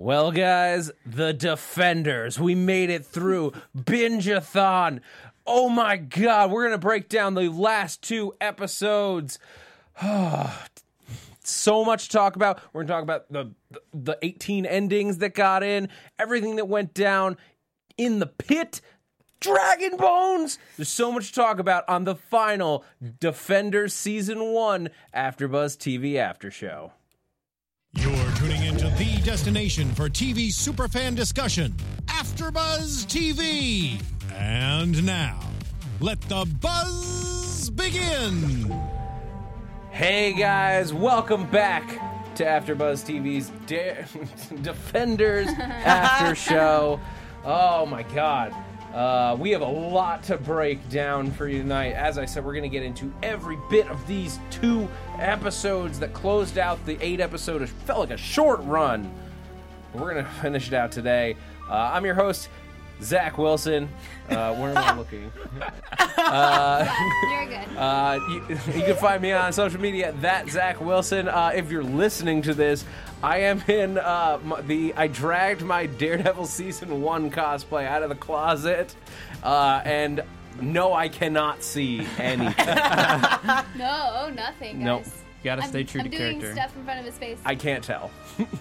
[0.00, 2.38] Well, guys, the Defenders.
[2.38, 5.00] We made it through Binge-a-thon.
[5.44, 9.40] Oh my god, we're going to break down the last two episodes.
[11.42, 12.60] so much to talk about.
[12.72, 13.50] We're going to talk about the
[13.92, 17.36] the 18 endings that got in, everything that went down
[17.96, 18.80] in the pit,
[19.40, 20.60] Dragon Bones.
[20.76, 22.84] There's so much to talk about on the final
[23.18, 26.92] Defenders season 1 AfterBuzz TV after show.
[27.94, 28.27] You're
[29.18, 31.74] the destination for TV superfan discussion,
[32.06, 34.00] AfterBuzz TV.
[34.34, 35.40] And now,
[36.00, 38.72] let the buzz begin.
[39.90, 41.88] Hey guys, welcome back
[42.36, 44.04] to AfterBuzz TV's Da-
[44.62, 47.00] Defenders After Show.
[47.44, 48.54] Oh my God,
[48.94, 51.92] uh, we have a lot to break down for you tonight.
[51.92, 54.88] As I said, we're going to get into every bit of these two
[55.18, 57.60] episodes that closed out the eight episode.
[57.60, 59.12] It felt like a short run.
[59.92, 61.36] We're going to finish it out today.
[61.68, 62.48] Uh, I'm your host,
[63.02, 63.88] Zach Wilson.
[64.28, 65.30] Uh, where am I looking?
[65.52, 67.76] You're good.
[67.76, 68.40] Uh, you,
[68.74, 71.28] you can find me on social media at that Zach Wilson.
[71.28, 72.84] Uh, if you're listening to this,
[73.22, 74.94] I am in uh, m- the.
[74.94, 78.94] I dragged my Daredevil season one cosplay out of the closet,
[79.42, 80.22] uh, and
[80.60, 82.66] no, I cannot see anything.
[83.76, 84.84] no, oh, nothing, guys.
[84.84, 85.04] Nope.
[85.38, 86.60] You gotta I'm, stay true I'm to doing character.
[86.60, 87.38] stuff in front of his face.
[87.44, 88.10] I can't tell.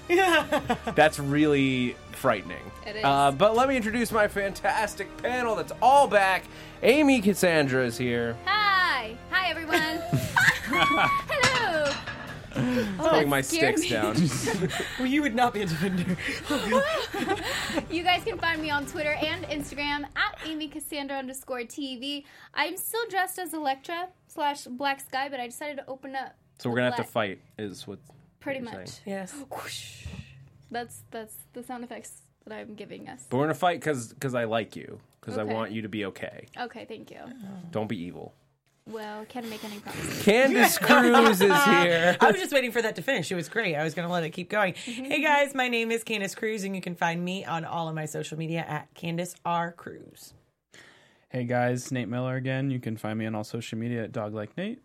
[0.95, 2.71] that's really frightening.
[2.85, 3.03] It is.
[3.03, 5.55] Uh, but let me introduce my fantastic panel.
[5.55, 6.43] That's all back.
[6.83, 8.37] Amy Cassandra is here.
[8.45, 9.79] Hi, hi everyone.
[10.69, 11.93] Hello.
[12.97, 14.69] Putting my scared sticks me.
[14.69, 14.79] down.
[14.99, 16.17] Well, you would not be a defender.
[17.89, 22.23] You guys can find me on Twitter and Instagram at Amy Cassandra underscore TV.
[22.53, 26.35] I'm still dressed as Elektra slash Black Sky, but I decided to open up.
[26.59, 27.39] So we're gonna have to fight.
[27.57, 27.99] Is what
[28.39, 28.87] Pretty you're much.
[28.87, 29.01] saying.
[29.05, 29.33] Yes.
[29.51, 30.05] Whoosh.
[30.71, 33.25] That's that's the sound effects that I'm giving us.
[33.29, 36.05] But we're gonna fight because because I like you because I want you to be
[36.05, 36.47] okay.
[36.59, 37.19] Okay, thank you.
[37.71, 38.33] Don't be evil.
[38.89, 40.23] Well, can't make any promises.
[40.23, 42.15] Candice Cruz is here.
[42.21, 43.29] I was just waiting for that to finish.
[43.29, 43.75] It was great.
[43.75, 44.75] I was going to let it keep going.
[44.75, 45.03] Mm-hmm.
[45.05, 47.95] Hey guys, my name is Candice Cruz, and you can find me on all of
[47.95, 50.33] my social media at Candice R Cruz.
[51.27, 52.71] Hey guys, Nate Miller again.
[52.71, 54.81] You can find me on all social media at Dog Like Nate.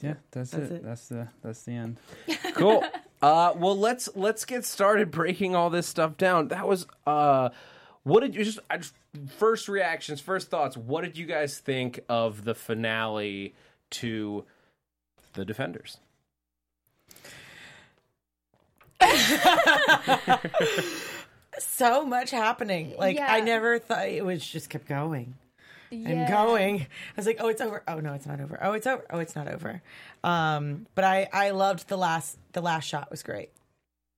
[0.00, 0.74] Yeah, that's, That's it.
[0.76, 0.84] it.
[0.84, 1.96] That's the that's the end.
[2.54, 2.84] Cool.
[3.22, 6.48] Uh, well, let's let's get started breaking all this stuff down.
[6.48, 7.50] That was uh,
[8.04, 8.94] what did you just, I just
[9.36, 10.76] first reactions, first thoughts?
[10.76, 13.54] What did you guys think of the finale
[13.90, 14.44] to
[15.34, 15.98] the Defenders?
[21.60, 22.94] So much happening.
[22.96, 25.34] Like I never thought it was just kept going
[25.90, 26.30] and Yeah.
[26.30, 26.80] going.
[26.82, 27.82] I was like, oh, it's over.
[27.88, 28.58] Oh no, it's not over.
[28.62, 29.04] Oh, it's over.
[29.10, 29.82] Oh, it's not over.
[30.24, 33.50] Um, but I I loved the last the last shot was great.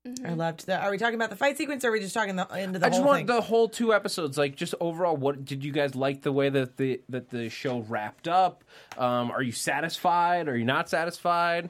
[0.06, 0.26] Mm-hmm.
[0.26, 0.78] I loved the.
[0.78, 1.84] Are we talking about the fight sequence?
[1.84, 2.94] or Are we just talking the into the whole?
[2.94, 3.26] I just want thing?
[3.26, 4.38] the whole two episodes.
[4.38, 7.81] Like, just overall, what did you guys like the way that the that the show
[7.81, 8.64] wrapped up?
[8.97, 10.48] Um, are you satisfied?
[10.48, 11.69] Are you not satisfied?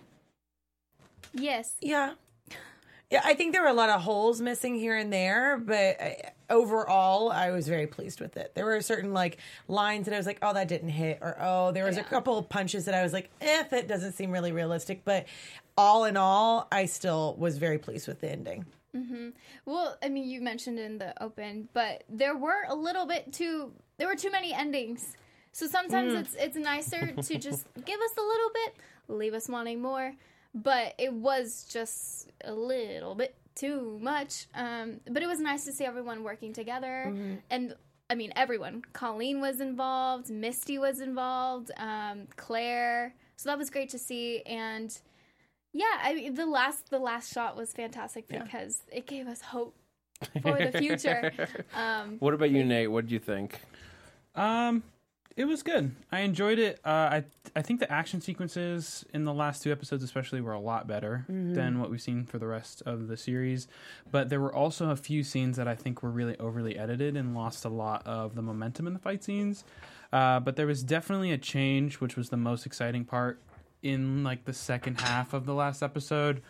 [1.32, 1.74] Yes.
[1.80, 2.12] Yeah.
[3.10, 6.30] Yeah, I think there were a lot of holes missing here and there, but I,
[6.50, 8.54] overall, I was very pleased with it.
[8.54, 9.38] There were certain like
[9.68, 12.36] lines that I was like, "Oh, that didn't hit," or "Oh, there was a couple
[12.36, 15.26] of punches that I was like, "Eh, that doesn't seem really realistic." But
[15.78, 18.66] all in all, I still was very pleased with the ending.
[19.64, 23.72] Well, I mean, you mentioned in the open, but there were a little bit too.
[23.98, 25.16] There were too many endings.
[25.52, 28.76] So sometimes it's it's nicer to just give us a little bit,
[29.08, 30.14] leave us wanting more.
[30.54, 34.46] But it was just a little bit too much.
[34.54, 37.14] Um, but it was nice to see everyone working together,
[37.50, 37.74] and
[38.08, 38.82] I mean, everyone.
[38.92, 43.14] Colleen was involved, Misty was involved, um, Claire.
[43.36, 44.90] So that was great to see, and
[45.72, 49.74] yeah, I mean, the last the last shot was fantastic because it gave us hope
[50.42, 51.32] for the future.
[51.74, 52.90] Um, What about you, Nate?
[52.90, 53.60] What did you think?
[54.34, 54.82] Um,
[55.40, 55.96] it was good.
[56.12, 56.80] I enjoyed it.
[56.84, 57.24] Uh, I
[57.56, 61.24] I think the action sequences in the last two episodes, especially, were a lot better
[61.28, 63.66] than what we've seen for the rest of the series.
[64.10, 67.34] But there were also a few scenes that I think were really overly edited and
[67.34, 69.64] lost a lot of the momentum in the fight scenes.
[70.12, 73.40] Uh, but there was definitely a change, which was the most exciting part
[73.82, 76.42] in like the second half of the last episode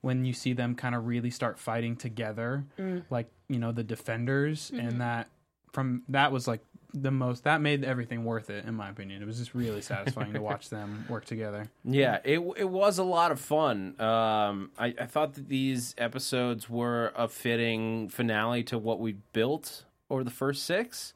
[0.00, 2.64] when you see them kind of really start fighting together
[3.10, 5.28] like you know the defenders and that
[5.72, 6.60] from that was like
[6.94, 10.32] the most that made everything worth it in my opinion it was just really satisfying
[10.32, 14.00] to watch them work together Yeah, it it was a lot of fun.
[14.00, 19.84] Um, I, I thought that these episodes were a fitting finale to what we built
[20.10, 21.12] over the first six.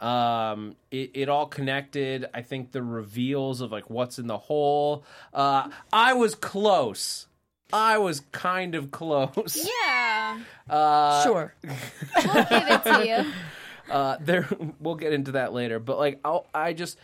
[0.00, 2.26] Um, it, it all connected.
[2.34, 5.04] I think the reveals of like what's in the hole.
[5.32, 7.28] Uh, I was close.
[7.72, 9.66] I was kind of close.
[9.84, 11.54] yeah, Uh, sure.
[11.64, 13.32] We'll give it to you.
[13.90, 14.48] uh, there
[14.80, 16.98] we'll get into that later but like I'll, i just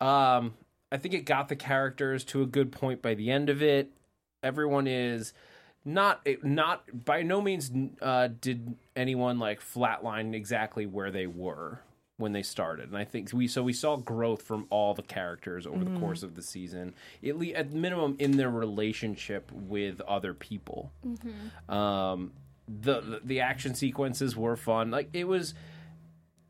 [0.00, 0.54] um
[0.92, 3.90] i think it got the characters to a good point by the end of it.
[4.42, 5.32] Everyone is
[5.84, 7.70] not not by no means
[8.00, 11.80] uh did anyone like flatline exactly where they were
[12.18, 15.66] when they started and i think we so we saw growth from all the characters
[15.66, 16.92] over the course of the season
[17.26, 20.92] at least at minimum in their relationship with other people.
[21.68, 22.32] Um
[22.68, 25.54] the, the the action sequences were fun like it was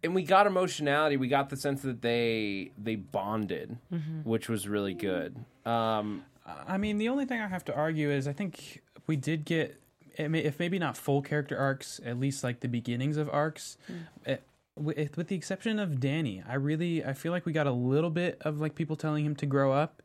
[0.03, 1.17] and we got emotionality.
[1.17, 3.77] We got the sense that they they bonded,
[4.25, 5.37] which was really good.
[5.65, 6.25] Um,
[6.67, 9.81] I mean, the only thing I have to argue is I think we did get,
[10.17, 13.77] if maybe not full character arcs, at least like the beginnings of arcs.
[14.27, 14.37] Eh,
[14.77, 18.11] with, with the exception of Danny, I really I feel like we got a little
[18.11, 20.03] bit of like people telling him to grow up,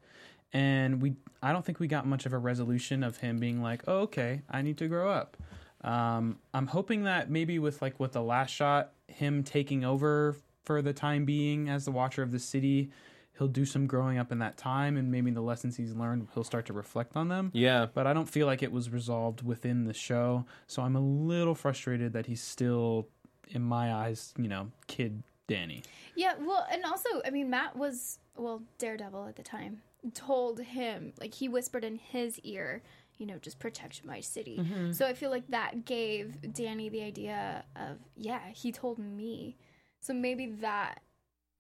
[0.51, 3.83] and we I don't think we got much of a resolution of him being like,
[3.87, 5.37] oh, okay, I need to grow up.
[5.83, 10.81] Um, I'm hoping that maybe with like with the last shot, him taking over for
[10.81, 12.89] the time being as the Watcher of the City,
[13.38, 16.44] he'll do some growing up in that time, and maybe the lessons he's learned, he'll
[16.44, 17.51] start to reflect on them.
[17.54, 21.01] yeah, But I don't feel like it was resolved within the show, so I'm a
[21.01, 23.07] little frustrated that he's still,
[23.50, 25.83] in my eyes, you know, kid Danny.
[26.15, 29.81] Yeah, well, and also, I mean, Matt was, well, Daredevil at the time,
[30.13, 32.81] told him, like, he whispered in his ear,
[33.23, 34.57] you know, just protect my city.
[34.59, 34.91] Mm-hmm.
[34.91, 39.55] So I feel like that gave Danny the idea of, yeah, he told me.
[40.01, 41.01] So maybe that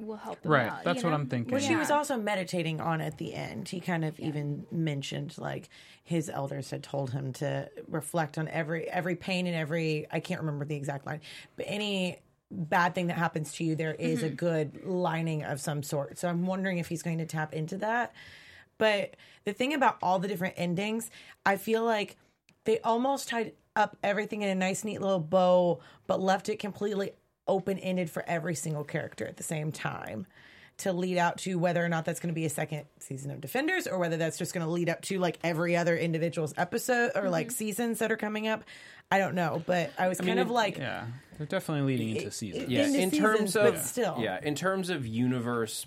[0.01, 1.15] will help him Right, out, that's what know?
[1.15, 1.53] I'm thinking.
[1.53, 1.79] Which he Yeah.
[1.79, 3.69] was also meditating on at the end.
[3.69, 5.69] He kind of even mentioned like
[6.03, 10.41] his elders had told him to reflect on every every pain and every I can't
[10.41, 11.21] remember the exact line,
[11.55, 12.19] but any
[12.51, 14.35] bad thing that happens to you, there is a mm-hmm.
[14.35, 16.17] good lining of some sort.
[16.17, 18.13] So I'm wondering if he's going to tap into that.
[18.83, 19.15] But
[19.45, 21.09] the thing about all the different endings,
[21.45, 22.17] I feel like
[22.65, 27.11] they almost tied up everything in a nice, neat little bow, but left it completely
[27.47, 30.27] open ended for every single character at the same time
[30.79, 33.39] to lead out to whether or not that's going to be a second season of
[33.39, 37.11] Defenders or whether that's just going to lead up to like every other individual's episode
[37.15, 37.53] or like mm-hmm.
[37.53, 38.65] seasons that are coming up.
[39.09, 41.05] I don't know, but I was kind of like, Yeah,
[41.37, 42.69] they're definitely leading into seasons.
[42.69, 42.85] yeah.
[42.85, 44.17] into In seasons, terms but of still.
[44.19, 45.85] yeah, in terms of universe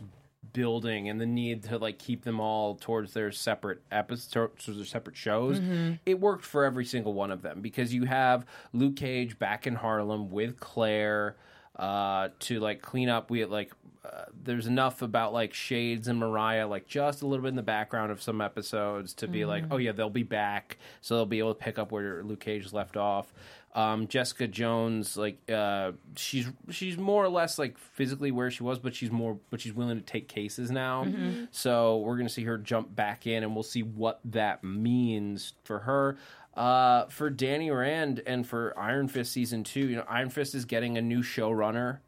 [0.56, 5.16] building and the need to like keep them all towards their separate episodes, their separate
[5.16, 5.60] shows,
[6.06, 9.74] it worked for every single one of them because you have Luke Cage back in
[9.74, 11.36] Harlem with Claire
[11.78, 13.30] uh, to like clean up.
[13.30, 13.70] We like
[14.02, 17.62] uh, there's enough about like Shades and Mariah, like just a little bit in the
[17.62, 21.38] background of some episodes to be like, oh yeah, they'll be back, so they'll be
[21.38, 23.32] able to pick up where Luke Cage left off.
[23.76, 28.78] Um, Jessica Jones, like uh, she's she's more or less like physically where she was,
[28.78, 31.06] but she's more but she's willing to take cases now.
[31.50, 35.80] So we're gonna see her jump back in, and we'll see what that means for
[35.80, 36.16] her.
[36.54, 40.64] Uh, for Danny Rand and for Iron Fist season two, you know, Iron Fist is
[40.64, 41.98] getting a new showrunner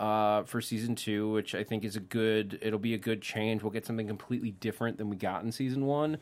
[0.00, 2.58] uh, for season two, which I think is a good.
[2.62, 3.62] It'll be a good change.
[3.62, 6.16] We'll get something completely different than we got in season one,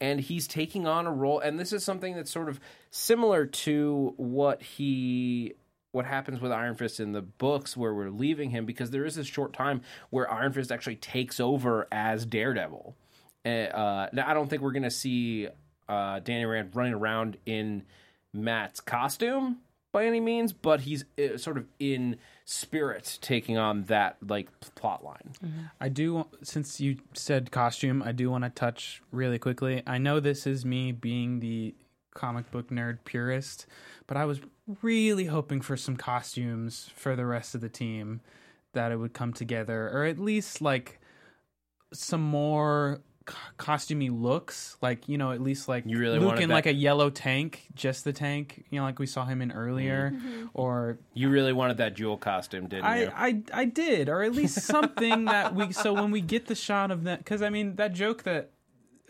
[0.00, 1.40] and he's taking on a role.
[1.40, 2.60] And this is something that's sort of
[2.90, 5.54] similar to what he.
[5.90, 9.14] What happens with Iron Fist in the books where we're leaving him because there is
[9.14, 12.96] this short time where Iron Fist actually takes over as Daredevil.
[13.46, 15.46] Uh, uh, now I don't think we're gonna see
[15.88, 17.84] uh, Danny Rand running around in
[18.32, 19.58] Matt's costume
[19.92, 25.02] by any means, but he's uh, sort of in spirit taking on that like plot
[25.02, 25.32] line.
[25.80, 29.82] I do, since you said costume, I do want to touch really quickly.
[29.86, 31.74] I know this is me being the
[32.14, 33.66] comic book nerd purist,
[34.06, 34.40] but I was
[34.82, 38.20] really hoping for some costumes for the rest of the team
[38.72, 41.00] that it would come together, or at least like
[41.92, 43.00] some more
[43.58, 46.74] costumey looks like you know at least like You really Luke in that- like a
[46.74, 50.12] yellow tank just the tank you know like we saw him in earlier
[50.52, 53.10] or You really wanted that jewel costume, didn't you?
[53.14, 55.72] I, I I did, or at least something that we.
[55.72, 58.50] So when we get the shot of that, because I mean that joke that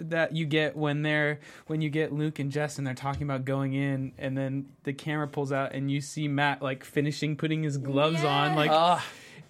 [0.00, 3.44] that you get when they're when you get Luke and Jess and they're talking about
[3.44, 7.62] going in, and then the camera pulls out and you see Matt like finishing putting
[7.62, 8.54] his gloves on.
[8.56, 9.04] Like Ah,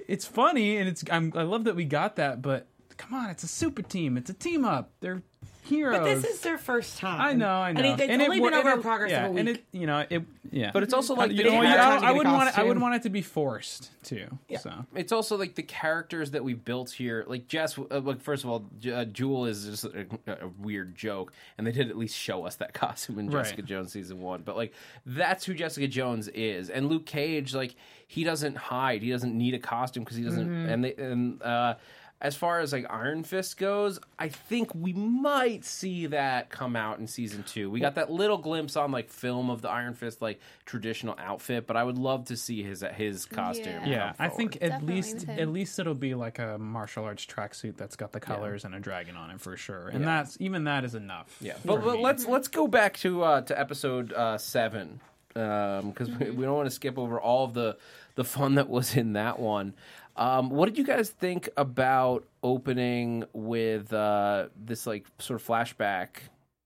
[0.09, 2.67] it's funny and it's I'm, I love that we got that, but
[2.97, 4.17] come on, it's a super team.
[4.17, 4.91] It's a team up.
[5.01, 5.23] They're
[5.65, 5.99] heroes.
[5.99, 7.21] But this is their first time.
[7.21, 7.81] I know, I know.
[7.81, 9.33] And it, it's And only wa- been over and a it- progress yeah, of a
[9.33, 9.41] week.
[9.41, 10.71] And it, you know, it, yeah.
[10.73, 12.63] but it's also like you the know, didn't you- I, I wouldn't want it, I
[12.65, 14.27] wouldn't want it to be forced too.
[14.61, 17.25] So it's also like the characters that we've built here.
[17.27, 20.95] Like Jess, uh, like first of all, J- uh, Jewel is just a, a weird
[20.95, 23.43] joke, and they did at least show us that costume in Right.
[23.45, 24.43] Jessica Jones season one.
[24.43, 24.73] But like,
[25.07, 27.75] that's who Jessica Jones is, and Luke Cage, like
[28.07, 30.67] he doesn't hide, he doesn't need a costume because he doesn't.
[30.69, 31.75] And they and uh,
[32.21, 36.99] as far as like Iron Fist goes, I think we might see that come out
[36.99, 37.71] in season two.
[37.71, 41.67] We got that little glimpse on like film of the Iron Fist like traditional outfit,
[41.67, 43.67] but I would love to see his his costume.
[43.85, 43.89] Yeah.
[43.89, 47.77] Yeah, I think at Definitely least at least it'll be like a martial arts tracksuit
[47.77, 50.07] that's got the colors and a dragon on it for sure, and Yeah.
[50.07, 51.37] that's even that is enough.
[51.43, 55.01] Yeah, but, but let's let's go back to uh, to episode uh, seven
[55.35, 57.77] because we, we don't want to skip over all of the
[58.15, 59.75] the fun that was in that one.
[60.17, 66.09] Um, what did you guys think about opening with uh, this like sort of flashback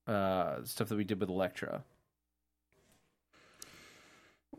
[0.07, 1.83] uh, stuff that we did with Elektra?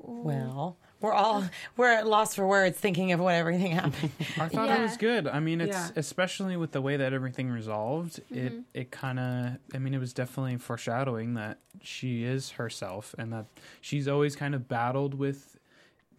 [0.02, 1.44] Well, we're all
[1.78, 4.12] we're at loss for words thinking of what everything happened.
[4.38, 5.28] I thought it was good.
[5.28, 5.90] I mean, it's Yeah.
[5.96, 8.20] especially with the way that everything resolved.
[8.32, 8.60] It Mm-hmm.
[8.74, 9.58] it kind of.
[9.74, 13.46] I mean, it was definitely foreshadowing that she is herself, and that
[13.82, 15.59] she's always kind of battled with,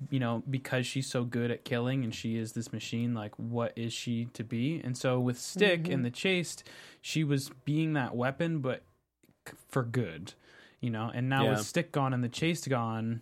[0.08, 3.12] you know, because she's so good at killing, and she is this machine.
[3.14, 4.80] Like, what is she to be?
[4.82, 5.92] And so with Stick Mm-hmm.
[5.92, 6.64] and the Chaste,
[7.02, 8.82] she was being that weapon, but
[9.68, 10.32] for good,
[10.80, 11.10] you know.
[11.12, 11.50] And now Yeah.
[11.50, 13.20] with Stick gone and the Chaste gone.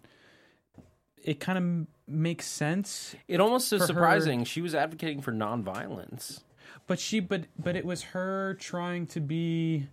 [1.25, 4.45] It kind of makes sense It almost is For her- surprising.
[4.45, 6.41] She was advocating for nonviolence.
[6.87, 9.89] but she but but it was her trying to be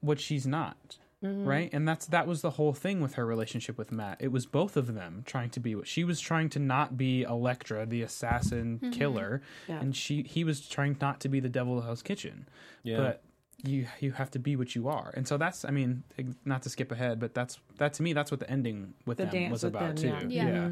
[0.00, 1.44] what she's not Mm-hmm.
[1.44, 1.68] right?
[1.72, 4.16] And that's that was the whole thing with her relationship with matt.
[4.20, 7.22] It was both of them trying to be what she was trying to not be
[7.24, 8.90] elektra the assassin mm-hmm.
[8.92, 9.80] killer Yeah.
[9.80, 12.48] and she he was trying not to be the devil of hell's kitchen.
[12.82, 12.96] Yeah.
[12.96, 13.22] but
[13.62, 15.12] you you have to be what you are.
[15.14, 16.02] And so that's i mean
[16.46, 19.26] not to skip ahead but that's that to me that's what the ending with The
[19.26, 20.34] them was with about them, too.
[20.34, 20.46] yeah.
[20.48, 20.68] Yeah.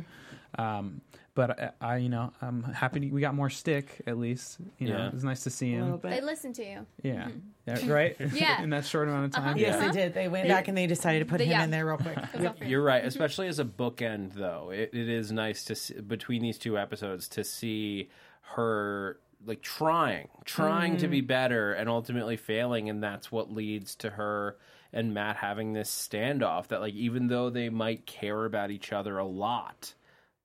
[0.59, 0.61] Mm-hmm.
[0.63, 1.01] um
[1.39, 4.89] but I, I you know i'm happy to, we got more stick at least you
[4.89, 5.07] know Yeah.
[5.07, 6.85] it was nice to see him little They listened to you.
[7.03, 7.29] yeah.
[7.67, 8.17] yeah, right.
[8.33, 8.61] Yeah.
[8.65, 9.57] in that short amount of time.
[9.57, 9.87] Yes, Uh-huh.
[9.93, 10.15] they did.
[10.15, 11.65] They went back and they decided to put The- him yeah.
[11.65, 12.19] in there real quick.
[12.19, 12.71] It was all for you.
[12.71, 14.71] You're right, especially as a bookend, though.
[14.73, 18.09] It, it is nice to see, between these two episodes to see
[18.55, 24.11] her like trying, trying to be better, and ultimately failing, and that's what leads to
[24.11, 24.57] her
[24.93, 26.69] and Matt having this standoff.
[26.69, 29.95] That like even though they might care about each other a lot,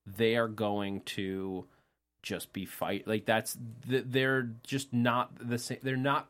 [0.05, 1.65] they are going to
[2.21, 5.77] just be fight like that's they're just not the same.
[5.83, 6.27] They're not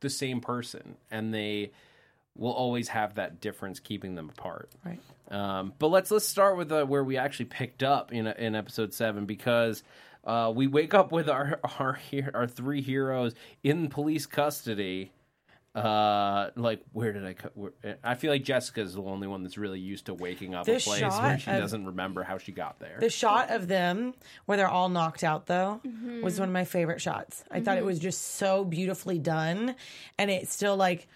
[0.00, 1.70] the same person, and they
[2.36, 4.70] will always have that difference keeping them apart.
[4.84, 5.00] Right.
[5.30, 8.92] Um, but let's let's start with uh, where we actually picked up in in episode
[8.92, 9.82] seven because
[10.24, 11.98] uh, we wake up with our our
[12.34, 15.12] our three heroes in police custody.
[15.74, 17.32] Uh, like where did I?
[17.34, 17.72] co- Where,
[18.02, 20.80] I feel like Jessica's the only one that's really used to waking up The a
[20.80, 22.96] place where shot she of- doesn't remember how she got there.
[22.98, 24.14] The shot of them
[24.46, 26.22] where they're all knocked out though Mm-hmm.
[26.22, 27.44] was one of my favorite shots.
[27.50, 29.76] I thought it was just so beautifully done
[30.18, 31.06] and it still like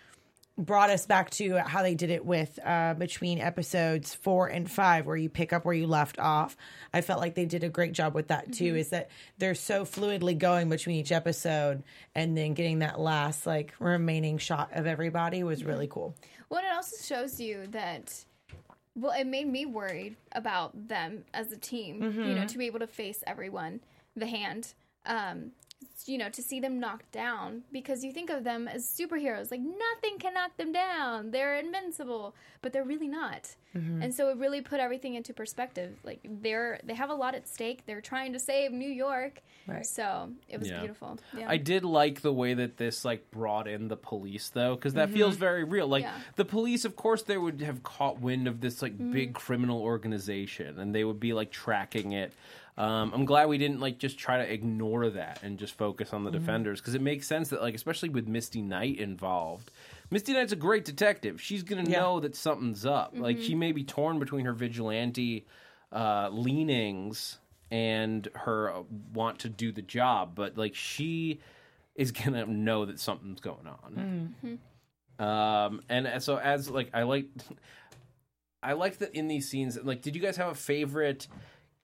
[0.57, 5.05] brought us back to how they did it with uh between episodes 4 and 5
[5.07, 6.57] where you pick up where you left off.
[6.93, 9.85] I felt like they did a great job with that too is that they're so
[9.85, 11.83] fluidly going between each episode
[12.15, 16.15] and then getting that last like remaining shot of everybody was really cool.
[16.51, 18.25] Well, it also shows you that.
[18.97, 22.01] Well, it made me worried about them as a team.
[22.01, 22.35] You Mm-hmm.
[22.37, 23.81] know, to be able to face everyone,
[24.15, 24.73] the hand.
[25.05, 25.51] Um,
[26.07, 29.61] you know, to see them knocked down because you think of them as superheroes, like
[29.61, 31.31] nothing can knock them down.
[31.31, 33.55] They're invincible, but they're really not.
[33.77, 34.03] Mm-hmm.
[34.03, 35.97] And so it really put everything into perspective.
[36.05, 37.85] Like they're they have a lot at stake.
[37.87, 39.43] They're trying to save New York.
[39.67, 39.85] Right.
[39.85, 40.79] So it was Yeah.
[40.81, 41.19] beautiful.
[41.37, 41.49] Yeah.
[41.49, 45.11] I did like the way that this like brought in the police though, because that
[45.11, 45.89] feels very real.
[45.89, 46.15] Like Yeah.
[46.37, 50.79] the police, of course, they would have caught wind of this like big criminal organization,
[50.79, 52.33] and they would be like tracking it.
[52.77, 56.25] Um, I'm glad we didn't like just try to ignore that and just focus on
[56.25, 59.71] the defenders because it makes sense that like especially with Misty Knight involved.
[60.11, 61.41] Misty Knight's a great detective.
[61.41, 62.01] She's gonna Yeah.
[62.01, 63.13] know that something's up.
[63.17, 65.47] Like she may be torn between her vigilante
[65.93, 67.39] uh, leanings
[67.71, 71.39] and her uh, want to do the job, but like she
[71.95, 74.35] is gonna know that something's going on.
[75.21, 77.27] Um, and uh, so as like I like,
[78.65, 79.79] I like that in these scenes.
[79.81, 81.29] Like, did you guys have a favorite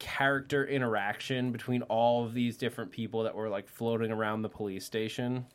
[0.01, 4.85] character interaction between all of these different people that were like floating around the police
[4.85, 5.47] station?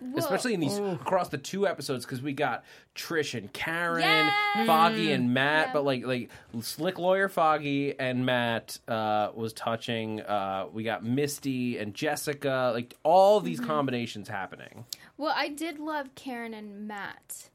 [0.00, 2.64] Well, Especially in these across the two episodes because we got
[2.96, 4.66] Trish and Karen, Yes!
[4.66, 5.72] Foggy and Matt, Yeah.
[5.72, 6.30] but like like
[6.60, 10.20] slick lawyer Foggy and Matt uh, was touching.
[10.20, 13.68] Uh, we got Misty and Jessica, like all these Mm-hmm.
[13.70, 14.84] combinations happening.
[15.16, 17.50] Well, I did love Karen and Matt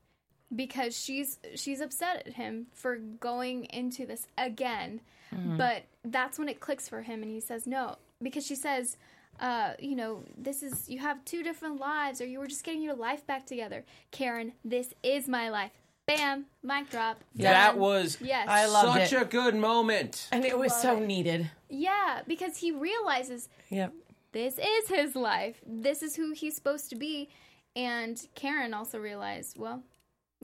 [0.55, 5.01] because she's she's upset at him for going into this again.
[5.31, 8.97] But that's when it clicks for him and he says no because she says
[9.39, 12.81] uh, you know, this is you have two different lives or you were just getting
[12.81, 13.85] your life back together.
[14.11, 15.71] Karen, this is my life.
[16.07, 17.23] Bam, mic drop.
[17.35, 18.47] That was Yes.
[18.49, 19.21] I loved such it.
[19.21, 20.27] a good moment.
[20.31, 21.49] And it was so needed.
[21.69, 23.93] Yeah, because he realizes Yep.
[24.31, 25.61] this is his life.
[25.65, 27.29] This is who he's supposed to be.
[27.75, 29.83] And Karen also realized, well,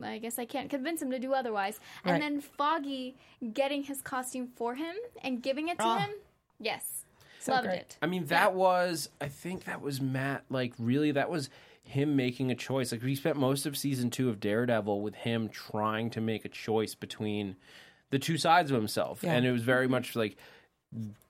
[0.01, 1.79] I guess I can't convince him to do otherwise.
[2.03, 2.13] Right.
[2.13, 3.15] And then Foggy
[3.53, 5.95] getting his costume for him and giving it to Oh.
[5.97, 6.09] him.
[6.59, 7.05] Yes.
[7.39, 7.77] So Loved great.
[7.79, 7.97] it.
[8.01, 11.49] I mean, that was, I think that was Matt, like, really, that was
[11.83, 12.91] him making a choice.
[12.91, 16.49] Like, we spent most of season two of Daredevil with him trying to make a
[16.49, 17.55] choice between
[18.09, 19.19] the two sides of himself.
[19.23, 19.33] Yeah.
[19.33, 20.37] And it was very much like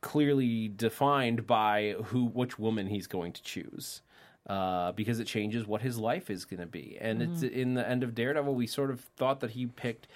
[0.02, 4.02] clearly defined by who, which woman he's going to choose.
[4.48, 6.98] Uh, because it changes what his life is going to be.
[7.02, 10.08] And it's in the end of Daredevil, we sort of thought that he picked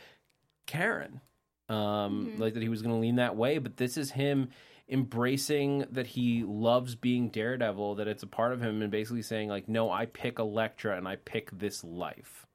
[0.67, 1.21] Karen,
[1.67, 3.57] um, like that he was going to lean that way.
[3.57, 4.49] But this is him
[4.87, 9.49] embracing that he loves being Daredevil, that it's a part of him, and basically saying
[9.49, 12.45] like, "No, I pick Elektra and I pick this life,"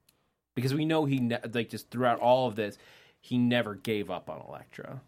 [0.55, 2.77] because we know he ne- like just throughout all of this,
[3.19, 5.01] he never gave up on Elektra.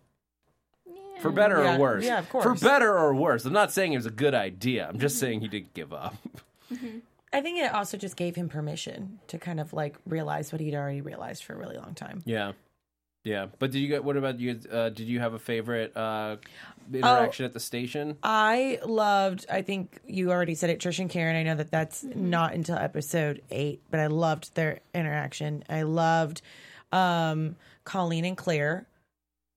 [1.21, 2.03] For better Yeah, or worse.
[2.03, 2.43] yeah, of course.
[2.43, 3.45] For better or worse.
[3.45, 4.86] I'm not saying it was a good idea.
[4.88, 6.15] I'm just saying he didn't give up.
[7.33, 10.75] I think it also just gave him permission to kind of like realize what he'd
[10.75, 12.21] already realized for a really long time.
[12.25, 12.53] Yeah.
[13.24, 13.47] Yeah.
[13.59, 16.38] But did you get what about you uh, did you have a favorite uh
[16.93, 18.17] interaction at the station?
[18.24, 21.36] I loved, I think you already said it, Trish and Karen.
[21.36, 25.65] I know that that's not until episode eight, but I loved their interaction.
[25.69, 26.41] I loved
[26.93, 28.88] um, Colleen and Claire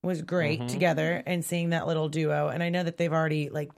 [0.02, 2.48] was great together and seeing that little duo.
[2.48, 3.70] And I know that they've already, like,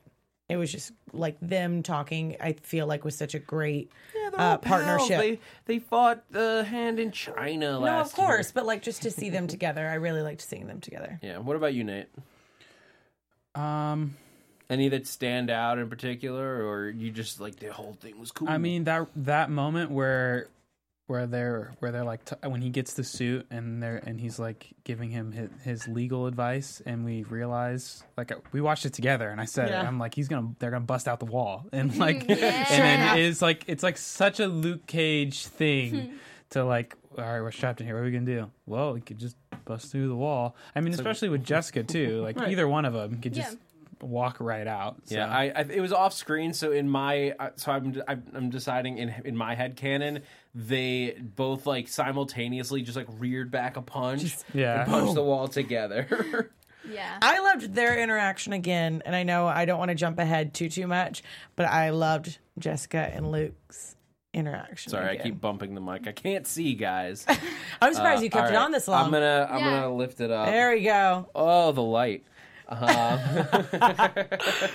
[0.52, 3.90] it was just like them talking, I feel like was such a great
[4.34, 5.18] uh, partnership.
[5.18, 8.52] They they fought the hand in China last no, of course, year.
[8.56, 11.18] but like just to see them together, I really liked seeing them together.
[11.22, 11.38] Yeah.
[11.38, 12.08] What about you, Nate?
[13.54, 14.16] Um,
[14.68, 18.50] Any that stand out in particular, or you just like the whole thing was cool?
[18.50, 20.48] I mean that that moment where
[21.12, 24.38] where they're where they're like t- when he gets the suit and they're and he's
[24.38, 28.94] like giving him his, his legal advice and we realize like uh, we watched it
[28.94, 29.72] together and I said it.
[29.72, 29.86] Yeah.
[29.86, 31.66] I'm like he's gonna they're gonna bust out the wall.
[31.72, 32.36] And like Yeah.
[32.70, 36.14] and then it's like it's like such a Luke Cage thing
[36.50, 37.94] to like all right we're strapped in here.
[37.94, 38.50] What are we gonna do?
[38.66, 40.56] Well we could just bust through the wall.
[40.74, 42.22] I mean especially with Jessica too.
[42.22, 43.58] Like either one of them could just
[44.02, 45.16] walk right out so.
[45.16, 48.50] Yeah, I, I it was off screen, so in my uh, so I'm I'm, I'm
[48.50, 50.20] deciding in in my head canon
[50.54, 54.82] they both like simultaneously just like reared back a punch, yeah.
[54.82, 56.50] and punched the wall together.
[56.90, 57.16] Yeah.
[57.22, 60.68] I loved their interaction again, and I know I don't want to jump ahead too
[60.68, 61.22] too much,
[61.54, 63.94] but I loved Jessica and Luke's
[64.34, 64.90] interaction.
[64.90, 66.08] Sorry, I keep bumping the mic.
[66.08, 67.24] I can't see, guys.
[67.82, 69.04] I'm surprised you kept All it on this long.
[69.04, 69.80] I'm gonna I'm Yeah.
[69.80, 70.46] gonna lift it up.
[70.46, 71.28] There we go.
[71.34, 72.24] Oh, the light.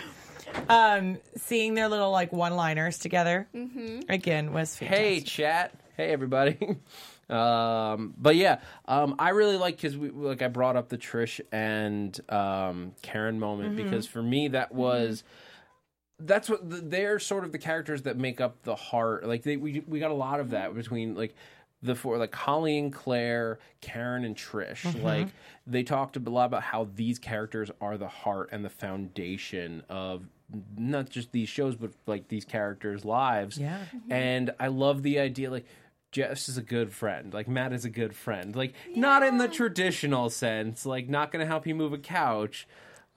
[0.69, 4.09] Um, seeing their little like one-liners together Mm-hmm.
[4.09, 5.05] again was fantastic.
[5.05, 5.73] Hey, chat.
[5.97, 6.57] Hey, everybody.
[7.29, 11.41] um, but yeah, um, I really like because we like I brought up the Trish
[11.51, 15.23] and um, Karen moment because for me that was.
[16.19, 19.27] That's what the, they're sort of the characters that make up the heart.
[19.27, 21.35] Like they, we we got a lot of that between like
[21.81, 25.01] the four, like Colleen, Claire, Karen, and Trish.
[25.01, 25.27] Like
[25.65, 30.25] they talked a lot about how these characters are the heart and the foundation of
[30.77, 33.57] not just these shows, but like these characters' lives.
[33.57, 33.79] Yeah.
[34.09, 35.65] And I love the idea, like.
[36.09, 37.33] Jess is a good friend.
[37.33, 38.55] Like Matt is a good friend.
[38.55, 40.85] Like not in the traditional sense.
[40.85, 42.65] Like not going to help you move a couch.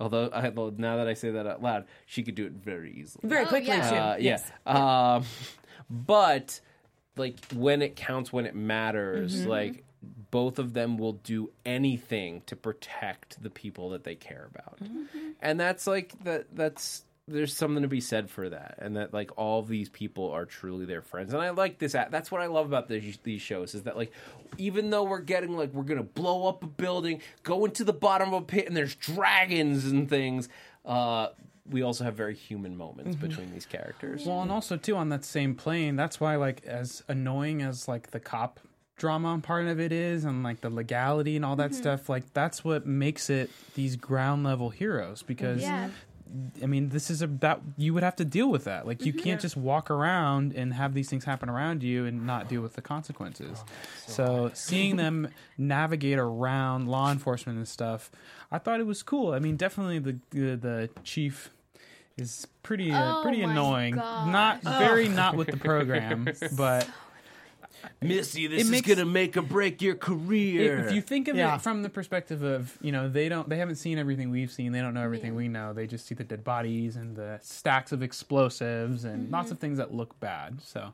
[0.01, 3.29] Although, I, now that I say that out loud, she could do it very easily.
[3.29, 3.90] Very Oh, quickly yeah.
[3.90, 3.96] too.
[3.96, 4.51] Uh, yes.
[4.66, 5.14] Yeah.
[5.14, 5.25] Um,
[5.88, 6.61] but
[7.20, 9.48] like when it counts, when it matters, Mm-hmm.
[9.50, 9.85] like
[10.30, 15.18] both of them will do anything to protect the people that they care about, Mm-hmm.
[15.40, 16.46] and that's like that.
[16.54, 20.44] That's there's something to be said for that, and that like all these people are
[20.46, 21.92] truly their friends, and I like this.
[21.92, 24.11] That's what I love about these these shows is that like
[24.59, 28.33] even though we're getting like we're gonna blow up a building, go into the bottom
[28.35, 30.48] of a pit, and there's dragons and things.
[30.85, 31.28] Uh,
[31.68, 33.27] we also have very human moments mm-hmm.
[33.27, 34.27] between these characters.
[34.27, 38.11] Well, and also too on that same plane, that's why like as annoying as like
[38.11, 38.61] the cop
[38.96, 41.81] drama part of it is and like the legality and all that mm-hmm.
[41.81, 45.90] stuff, like that's what makes it these ground level heroes because Yeah.
[46.62, 48.87] I mean, this is about you would have to deal with that.
[48.87, 52.49] Like you can't just walk around and have these things happen around you and not
[52.49, 53.62] deal with the consequences.
[54.07, 58.11] So seeing them navigate around law enforcement and stuff,
[58.51, 59.33] I thought it was cool.
[59.33, 61.51] I mean, definitely the the, the chief
[62.16, 63.97] is pretty uh, Oh pretty annoying.
[63.97, 66.88] Not very not with the program, but
[68.03, 70.79] Misty, this It is makes- gonna make or break your career.
[70.87, 71.55] if you think of Yeah.
[71.57, 74.73] it from the perspective of you know they don't they haven't seen everything we've seen
[74.73, 77.93] they don't know everything we know they just see the dead bodies and the stacks
[77.93, 79.61] of explosives and lots of mm-hmm.
[79.62, 80.93] things that look bad so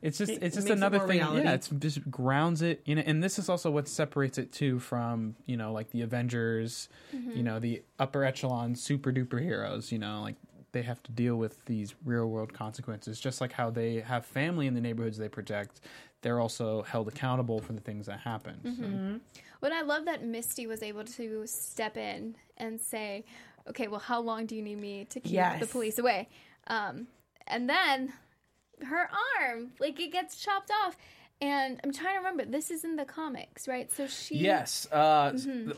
[0.00, 1.44] it's just It it's just it another more thing reality.
[1.44, 5.34] yeah it's just grounds it in and this is also what separates it too from
[5.46, 7.32] you know like the avengers mm-hmm.
[7.32, 10.36] you know the upper echelon super duper heroes you know like
[10.72, 14.66] they have to deal with these real world consequences, just like how they have family
[14.66, 15.80] in the neighborhoods they protect.
[16.22, 18.60] They're also held accountable for the things that happen.
[18.76, 19.20] So-
[19.60, 23.24] But I love that Misty was able to step in and say,
[23.68, 25.60] "Okay, well, how long do you need me to keep Yes.
[25.60, 26.28] the police away?"
[26.66, 27.08] Um,
[27.46, 28.12] and then
[28.84, 29.08] her
[29.40, 30.96] arm, like it gets chopped off.
[31.40, 32.44] And I'm trying to remember.
[32.46, 33.88] This is in the comics, right?
[33.92, 34.36] So she.
[34.38, 35.32] Yes, uh,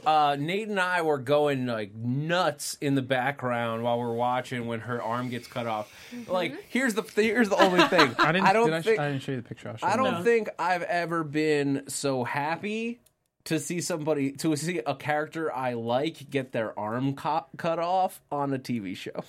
[0.07, 4.81] uh, Nate and I were going like nuts in the background while we're watching when
[4.81, 5.93] her arm gets cut off.
[6.29, 8.15] Like, here's the here's the only thing.
[8.19, 8.51] I didn't.
[8.55, 9.69] don't did I, sh- think I didn't show you the picture.
[9.69, 10.23] I'll show I don't now.
[10.23, 13.01] think I've ever been so happy
[13.45, 18.23] to see somebody to see a character I like get their arm co- cut off
[18.33, 19.25] on a TV show.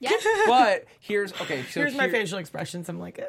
[0.00, 0.10] Yeah.
[0.46, 1.62] But here's okay.
[1.70, 2.88] So Here's my here- facial expressions.
[2.88, 3.24] I'm like, eh.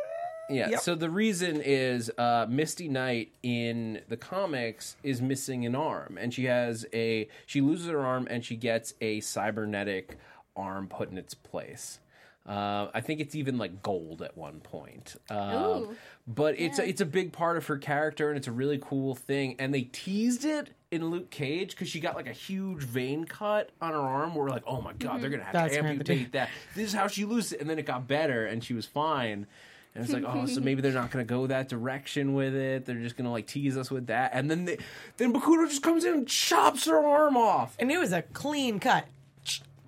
[0.50, 0.70] Yeah.
[0.70, 0.80] Yep.
[0.82, 6.34] So the reason is uh, Misty Knight in the comics is missing an arm, and
[6.34, 10.18] she has a she loses her arm, and she gets a cybernetic
[10.56, 12.00] arm put in its place.
[12.48, 15.16] Uh, I think it's even like gold at one point.
[15.30, 15.96] Um, Ooh.
[16.28, 19.14] but it's a, it's a big part of her character, and it's a really cool
[19.14, 19.56] thing.
[19.60, 23.70] And they teased it in Luke Cage because she got like a huge vein cut
[23.82, 24.34] on her arm.
[24.34, 26.50] We're like, oh my god, they're gonna have That's to amputate that.
[26.74, 29.46] This is how she loses it, and then it got better, and she was fine.
[29.95, 32.86] And it's like, oh, so maybe they're not going to go that direction with it.
[32.86, 34.32] They're just going to like tease us with that.
[34.34, 34.78] And then they,
[35.17, 37.75] then Bakuto just comes in and chops her arm off.
[37.80, 39.06] and it was a clean cut.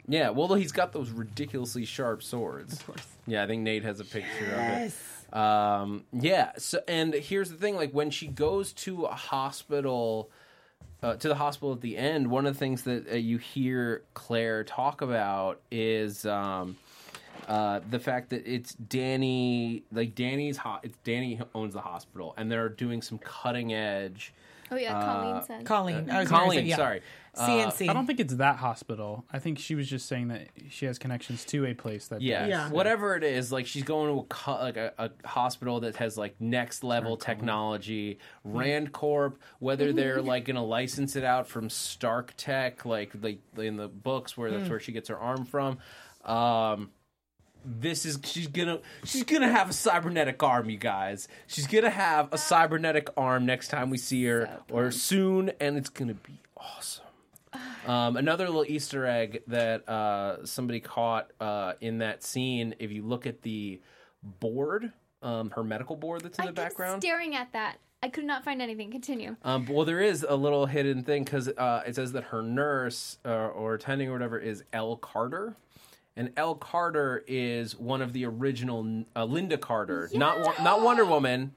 [0.08, 2.74] Yeah, well, he's got those ridiculously sharp swords.
[2.74, 3.08] Of course.
[3.28, 4.96] Yeah, I think Nate has a picture Yes.
[5.32, 5.38] of it.
[5.40, 6.52] Um, yeah.
[6.58, 10.30] So, and here's the thing: like when she goes to a hospital,
[11.02, 14.04] uh, to the hospital at the end, one of the things that uh, you hear
[14.16, 16.26] Claire talk about is.
[16.26, 16.76] Um,
[17.48, 22.34] uh, the fact that it's Danny, like Danny's, ho- it's Danny who owns the hospital,
[22.38, 24.34] and they're doing some cutting edge.
[24.74, 25.66] Oh yeah, Colleen said.
[25.66, 26.10] Colleen.
[26.10, 26.76] I was gonna Colleen, say, yeah.
[26.78, 27.02] sorry,
[27.36, 27.90] Uh, CNC.
[27.90, 29.26] I don't think it's that hospital.
[29.30, 32.22] I think she was just saying that she has connections to a place that.
[32.22, 32.70] Yeah, Yeah.
[32.70, 36.18] whatever it is, like she's going to a co- like a, a hospital that has
[36.18, 38.18] like next level technology.
[38.46, 43.40] Rand Corp, whether they're like going to license it out from Stark Tech, like like
[43.58, 45.80] in the books where that's where she gets her arm from.
[46.24, 46.92] Um,
[47.66, 51.28] this is she's gonna she's gonna have a cybernetic arm, you guys.
[51.48, 55.78] She's gonna have a cybernetic arm next time we see her So or soon, and
[55.78, 57.06] it's gonna be awesome.
[57.86, 62.76] Um, another little Easter egg that uh, somebody caught uh, in that scene.
[62.80, 63.82] If you look at the
[64.24, 67.02] board, um, her medical board that's in I the background.
[67.02, 67.78] staring at that.
[68.04, 68.90] I could not find anything.
[68.90, 69.36] Continue.
[69.44, 73.18] Um, well, there is a little hidden thing because uh, it says that her nurse
[73.26, 75.56] uh, or attending or whatever is Elle Carter.
[76.16, 81.54] And Elle Carter is one of the original uh, Linda Carter, not not Wonder Woman.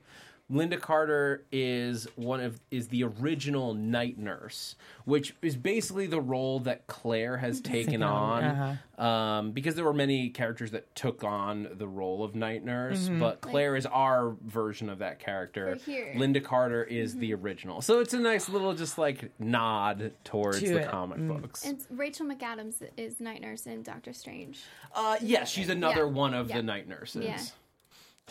[0.51, 4.77] Linda Carter is one of is the original night nurse,
[5.07, 8.45] which is basically the role that Claire has taken on.
[8.45, 9.03] uh-huh.
[9.03, 13.41] Um, because there were many characters that took on the role of night nurse, but
[13.41, 15.77] Claire is our version of that character.
[15.77, 16.13] Here.
[16.17, 20.69] Linda Carter is the original, so it's a nice little just like nod towards To
[20.69, 20.89] the it.
[20.91, 21.65] comic books.
[21.65, 24.63] And Rachel McAdams is night nurse in Doctor Strange.
[24.95, 26.13] Uh, yes, she's another Yeah.
[26.13, 26.57] one of Yeah.
[26.59, 27.25] the night nurses.
[27.25, 27.41] Yeah.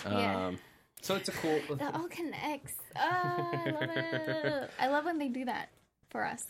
[0.06, 0.52] Um, Yeah.
[1.04, 1.60] So it's a cool.
[1.78, 2.76] That all connects.
[2.96, 4.70] Oh, I love it.
[4.80, 5.68] I love when they do that
[6.10, 6.46] for us.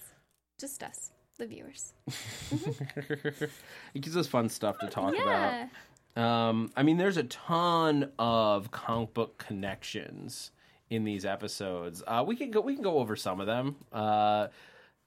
[0.60, 1.94] Just us, the viewers.
[2.52, 5.68] it gives us fun stuff to talk Yeah.
[6.16, 6.24] about.
[6.24, 10.52] Um, I mean, there's a ton of comic book connections
[10.92, 12.04] in these episodes.
[12.06, 12.62] Uh, we can go.
[12.62, 13.76] We can go over some of them.
[13.92, 14.50] Uh,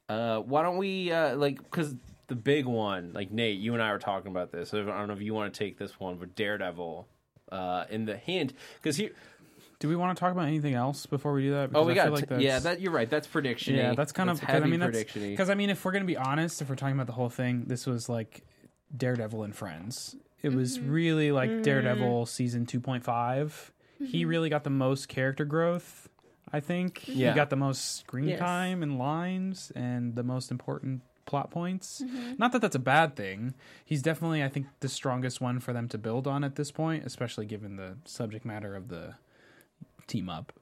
[0.09, 1.95] uh, why don't we uh, like because
[2.27, 4.75] the big one, like Nate, you and I were talking about this.
[4.75, 7.07] I don't know if you want to take this one, but Daredevil.
[7.53, 9.13] Uh, in the hint, because here,
[9.79, 11.71] Do we want to talk about anything else before we do that?
[11.75, 13.09] oh, we I got feel like that's- yeah, that you're right.
[13.09, 13.75] That's prediction.
[13.75, 15.31] yeah, that's kind of because I heavy mean that's prediction-y.
[15.31, 17.65] because I mean if we're gonna be honest, if we're talking about the whole thing,
[17.67, 18.43] this was like
[18.97, 20.17] Daredevil and Friends.
[20.43, 20.91] It was mm-hmm.
[20.91, 21.63] really like mm-hmm.
[21.63, 23.73] Daredevil season two point five.
[23.99, 24.29] He mm-hmm.
[24.29, 26.09] really got the most character growth.
[26.53, 27.31] I think Yeah.
[27.31, 28.39] he got the most screen Yes.
[28.39, 32.03] time and lines and the most important plot points.
[32.03, 32.35] Mm-hmm.
[32.39, 33.55] Not that that's a bad thing.
[33.85, 37.05] He's definitely, I think, the strongest one for them to build on at this point,
[37.05, 39.15] especially given the subject matter of the
[40.07, 40.53] team up.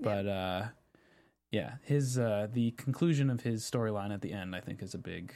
[0.00, 0.64] But uh,
[1.50, 4.98] yeah, his uh, the conclusion of his storyline at the end, I think, is a
[4.98, 5.32] big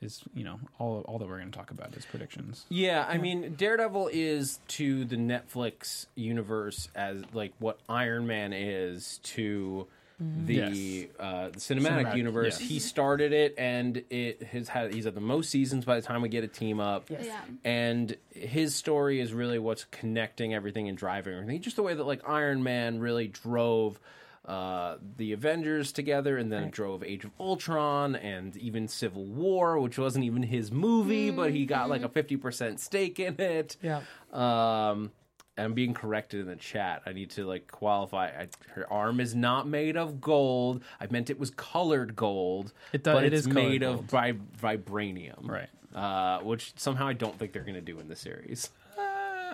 [0.00, 2.64] is you know all all that we're going to talk about is predictions.
[2.68, 9.18] Yeah, I mean, Daredevil is to the Netflix universe as like what Iron Man is
[9.24, 9.86] to
[10.20, 11.06] the, Yes.
[11.20, 12.60] uh, the cinematic, Cinematic, universe.
[12.60, 12.68] yes.
[12.68, 16.22] He started it, and it has had he's had the most seasons by the time
[16.22, 17.08] we get a team up.
[17.10, 17.26] Yes.
[17.26, 17.40] Yeah.
[17.64, 21.60] And his story is really what's connecting everything and driving everything.
[21.62, 24.00] Just the way that like Iron Man really drove
[24.44, 29.78] uh, the Avengers together, and then it drove Age of Ultron and even Civil War,
[29.78, 33.76] which wasn't even his movie, but he got like a fifty percent stake in it.
[33.82, 34.00] Yeah.
[34.32, 35.12] Um,
[35.58, 37.02] I'm being corrected in the chat.
[37.06, 38.26] I need to like qualify.
[38.28, 40.82] I, her arm is not made of gold.
[41.00, 42.72] I meant it was colored gold.
[42.92, 44.00] It does- but it it's is made gold.
[44.00, 45.68] of vi- vibranium, Right.
[45.94, 48.70] Uh, which somehow I don't think they're going to do in the series.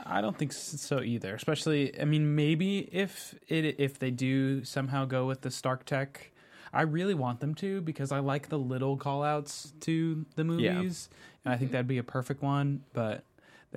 [0.07, 1.35] I don't think so either.
[1.35, 6.31] Especially, I mean, maybe if it if they do somehow go with the Stark Tech,
[6.73, 11.09] I really want them to because I like the little call outs to the movies,
[11.45, 12.83] and I think that'd be a perfect one.
[12.93, 13.25] But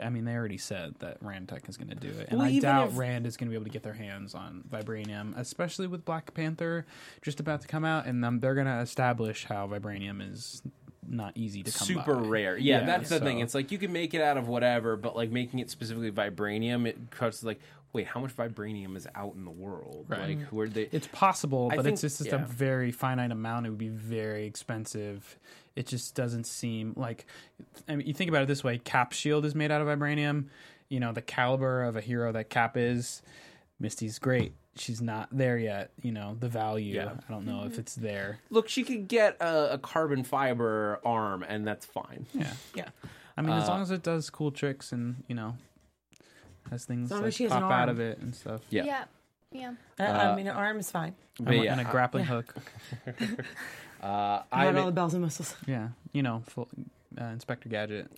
[0.04, 2.48] I mean, they already said that Rand Tech is going to do it, and Well,
[2.48, 5.38] I doubt if- Rand is going to be able to get their hands on vibranium,
[5.38, 6.86] especially with Black Panther
[7.22, 10.62] just about to come out, and um, they're going to establish how vibranium is
[11.10, 12.22] not easy to come Super by.
[12.28, 12.58] rare.
[12.58, 13.40] Yeah, Yeah, that's the thing.
[13.40, 16.86] It's like you can make it out of whatever, but like making it specifically vibranium,
[16.86, 17.62] it cuts like,
[17.98, 20.06] wait, how much vibranium is out in the world?
[20.08, 20.38] Right.
[20.38, 20.88] Like, where they?
[20.92, 22.42] It's possible, I but think- it's just, just yeah.
[22.42, 23.66] a very finite amount.
[23.66, 25.38] It would be very expensive.
[25.76, 27.26] It just doesn't seem like.
[27.88, 30.46] I mean, you think about it this way: Cap shield is made out of vibranium.
[30.90, 33.22] You know, the caliber of a hero that Cap is.
[33.80, 34.54] Misty's great.
[34.76, 35.92] She's not there yet.
[36.02, 36.96] You know, the value.
[36.96, 37.12] Yeah.
[37.28, 38.40] I don't know if it's there.
[38.50, 42.26] Look, she could get a, a carbon fiber arm, and that's fine.
[42.34, 42.54] Yeah.
[42.76, 42.90] Yeah.
[43.36, 45.56] I mean, as Uh, long as it does cool tricks and you know
[46.70, 47.90] has things long like she has pop out arm.
[47.90, 48.62] of it and stuff.
[48.70, 48.84] Yeah.
[48.86, 49.04] Yeah.
[49.52, 49.72] Yeah.
[50.00, 51.16] Uh, I mean, an arm is fine.
[51.40, 52.30] But And, yeah, and a grappling yeah.
[52.30, 52.56] hook.
[54.04, 55.56] uh, I I'm, all the bells and whistles.
[55.66, 56.68] Yeah, you know, full,
[57.20, 58.12] uh, Inspector Gadget.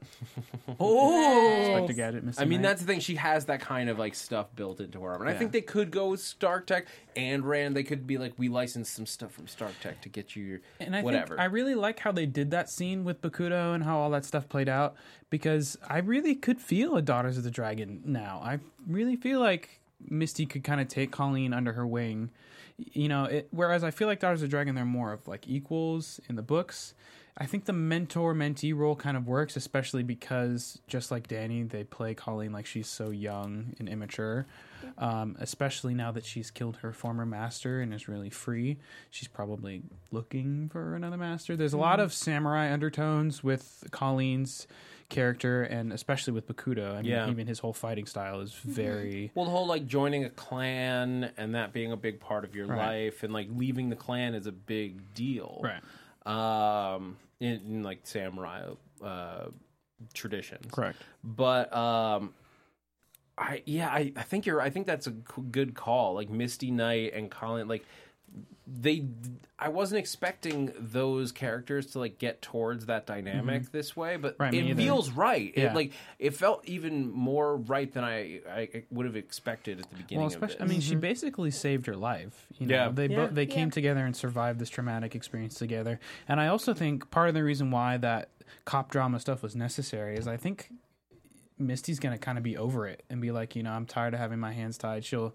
[0.80, 2.24] Oh, Inspector Gadget.
[2.24, 2.68] Misty I mean, Knight.
[2.68, 3.00] that's the thing.
[3.00, 5.38] She has that kind of like stuff built into her arm, and I Yeah.
[5.38, 7.76] think they could go with Stark Tech and Rand.
[7.76, 10.60] They could be like, we licensed some stuff from Stark Tech to get you your
[10.80, 11.28] And I whatever.
[11.28, 14.24] think I really like how they did that scene with Bakuto and how all that
[14.24, 14.96] stuff played out
[15.30, 18.40] because I really could feel a Daughters of the Dragon now.
[18.42, 22.30] I really feel like Misty could kind of take Colleen under her wing.
[22.76, 25.48] You know, it, whereas I feel like Daughters of the Dragon they're more of like
[25.48, 26.94] equals in the books.
[27.38, 31.84] I think the mentor mentee role kind of works, especially because just like Danny, they
[31.84, 34.46] play Colleen like she's so young and immature.
[34.98, 38.78] Um, especially now that she's killed her former master and is really free,
[39.10, 41.56] she's probably looking for another master.
[41.56, 44.66] There's a lot of samurai undertones with Colleen's
[45.10, 46.92] character, and especially with Bakuto.
[46.94, 47.28] I mean, Yeah.
[47.30, 49.30] even his whole fighting style is very.
[49.34, 52.66] well, the whole like joining a clan and that being a big part of your
[52.66, 53.04] Right.
[53.08, 55.82] life, and like leaving the clan is a big deal, Right.
[56.26, 58.62] Um, in, in like samurai
[59.04, 59.46] uh,
[60.14, 60.98] traditions, Correct.
[61.22, 62.34] but um
[63.38, 67.12] i yeah i, I think you're i think that's a good call like misty knight
[67.14, 67.84] and colleen like
[68.66, 69.04] they
[69.60, 74.42] i wasn't expecting those characters to like get towards that dynamic this way but Mm-hmm.
[74.42, 74.82] Right, it either.
[74.82, 75.70] feels right Yeah.
[75.70, 79.96] it like it felt even more right than i i would have expected at the
[79.96, 82.46] beginning Well, of especially, this I mean, she basically saved her life.
[82.58, 82.88] You know, Yeah.
[82.88, 83.16] they Yeah.
[83.16, 86.00] both they came together and survived this traumatic experience together.
[86.28, 88.30] And I also think part of the reason why that
[88.64, 90.70] cop drama stuff was necessary is I think
[91.58, 94.20] Misty's gonna kind of be over it and be like, you know, I'm tired of
[94.20, 95.04] having my hands tied.
[95.04, 95.34] She'll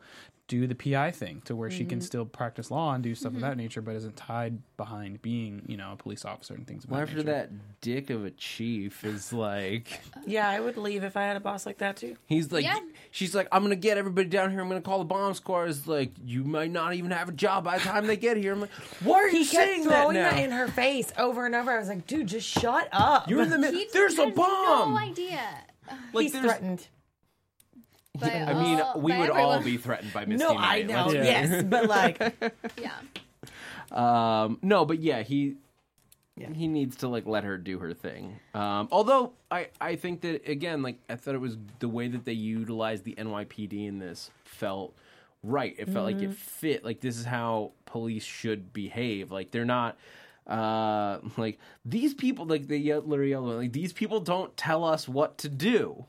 [0.52, 2.06] do the PI thing to where she can mm-hmm.
[2.06, 3.62] still practice law and do stuff of that mm-hmm.
[3.62, 7.00] nature, but isn't tied behind being, you know, a police officer and things of well,
[7.00, 7.32] that after nature.
[7.32, 11.40] that dick of a chief is like yeah, I would leave if I had a
[11.40, 12.18] boss like that too.
[12.26, 12.78] He's like, Yeah.
[13.12, 14.60] she's like, I'm gonna get everybody down here.
[14.60, 15.70] I'm gonna call the bomb squad.
[15.70, 18.52] Is like, you might not even have a job by the time they get here.
[18.52, 18.72] I'm like,
[19.06, 20.32] why are you He kept saying that now?
[20.32, 21.72] that in her face over and over.
[21.72, 23.30] I was like, dude, just shut up.
[23.30, 23.82] You're in the middle.
[23.94, 24.94] There's a bomb.
[24.94, 25.40] No idea.
[26.13, 26.88] like, He's there's- threatened.
[28.19, 29.63] By I mean, we by would all everyone.
[29.63, 30.88] be threatened by Misty No, I Knight.
[30.88, 31.06] know.
[31.08, 31.23] Let's- Yeah.
[31.23, 32.91] Yes, but like, Yeah.
[33.91, 35.56] Um, no, but yeah, he
[36.38, 36.49] Yeah.
[36.54, 38.39] he needs to like let her do her thing.
[38.54, 42.25] Um, although I I think that again, like I thought it was the way that
[42.25, 44.93] they utilized the NYPD in this felt
[45.43, 45.73] right.
[45.77, 46.84] It felt like it fit.
[46.86, 49.32] Like this is how police should behave.
[49.32, 49.97] Like they're not.
[50.47, 55.08] Uh, like these people, like they yell, literally yell, like these people don't tell us
[55.08, 56.06] what to do.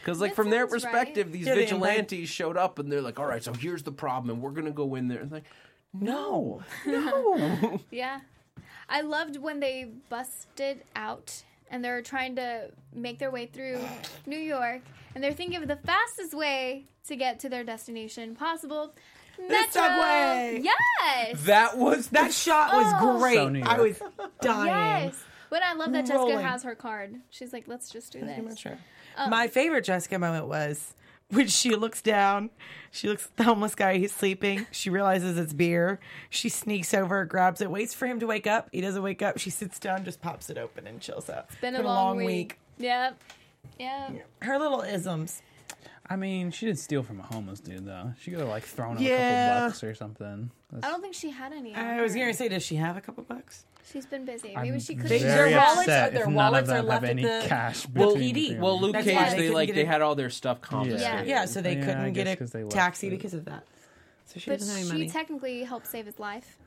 [0.00, 0.92] Because like That from their sounds right.
[0.92, 3.92] perspective, these Yeah, they vigilantes showed up and they're like, "All right, so here's the
[3.92, 5.44] problem, and we're gonna go in there." And like,
[5.92, 6.62] no.
[6.86, 8.20] no, Yeah.
[8.88, 13.80] I loved when they busted out and they're trying to make their way through
[14.24, 14.80] New York
[15.14, 18.94] and they're thinking of the fastest way to get to their destination possible.
[19.38, 19.70] Metro.
[19.72, 20.60] subway.
[20.62, 21.42] Yes.
[21.44, 23.18] that was That shot was Oh.
[23.18, 23.34] great.
[23.36, 24.00] So New I York.
[24.00, 24.66] was dying.
[25.06, 25.24] Yes.
[25.50, 26.40] But I love that Jessica Rolling.
[26.44, 27.16] has her card.
[27.30, 28.58] She's like, let's just do this.
[28.58, 28.78] Sure.
[29.16, 30.94] Um, My favorite Jessica moment was
[31.30, 32.50] when she looks down.
[32.90, 33.96] She looks at the homeless guy.
[33.98, 34.66] He's sleeping.
[34.70, 36.00] She realizes it's beer.
[36.30, 38.68] She sneaks over, grabs it, waits for him to wake up.
[38.72, 39.38] He doesn't wake up.
[39.38, 41.46] She sits down, just pops it open, and chills out.
[41.50, 42.58] It's Been a long, week.
[42.78, 43.18] Yep.
[43.78, 44.26] Yep.
[44.42, 45.42] Her little isms.
[46.10, 48.12] I mean, she didn't steal from a homeless dude though.
[48.20, 49.48] She could have like thrown him a Yeah.
[49.56, 50.50] couple bucks or something.
[50.70, 51.74] That's- I don't think she had any.
[51.74, 52.20] on I was her.
[52.20, 53.64] gonna say, does she have a couple bucks?
[53.92, 54.54] She's been busy.
[54.56, 55.08] I'm Maybe she could.
[55.08, 57.04] They- very their wallets upset are- their if none wallets of are them left have
[57.04, 57.86] at any the- cash.
[57.88, 58.48] Well, between the ED.
[58.52, 58.80] three Well.
[58.80, 61.26] Luke That's Cage, they they couldn't like get they it- had all their stuff confiscated.
[61.26, 63.34] Yeah, so they Yeah, I couldn't guess get 'cause they a left taxi the- because
[63.34, 63.64] of that.
[64.26, 66.58] So she But doesn't have any she technically helped save his life,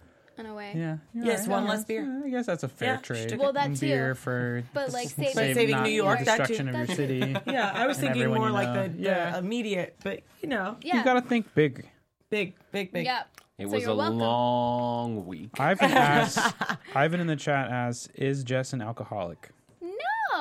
[0.42, 0.74] in a way.
[0.76, 0.98] Yeah.
[1.14, 1.50] Yes, right.
[1.50, 2.04] one less beer.
[2.04, 3.38] yeah, I guess that's a fair Yeah, trade.
[3.40, 3.88] Well, that And too.
[3.88, 6.56] Beer for But, like, s- saving- But saving not New York, the that too.
[6.56, 7.36] destruction of your That's- city.
[7.52, 8.84] Yeah, I was and thinking everyone more you like know.
[8.88, 9.38] the, the Yeah.
[9.38, 10.98] immediate, but you know, Yeah.
[10.98, 11.90] You got to think big.
[12.30, 13.06] big, big, big.
[13.06, 13.24] Yeah.
[13.58, 14.18] It So was you're a welcome.
[14.20, 15.52] long week.
[15.60, 16.54] Ivan asks,
[16.96, 19.50] Ivan in the chat asks, "Is Jess an alcoholic?"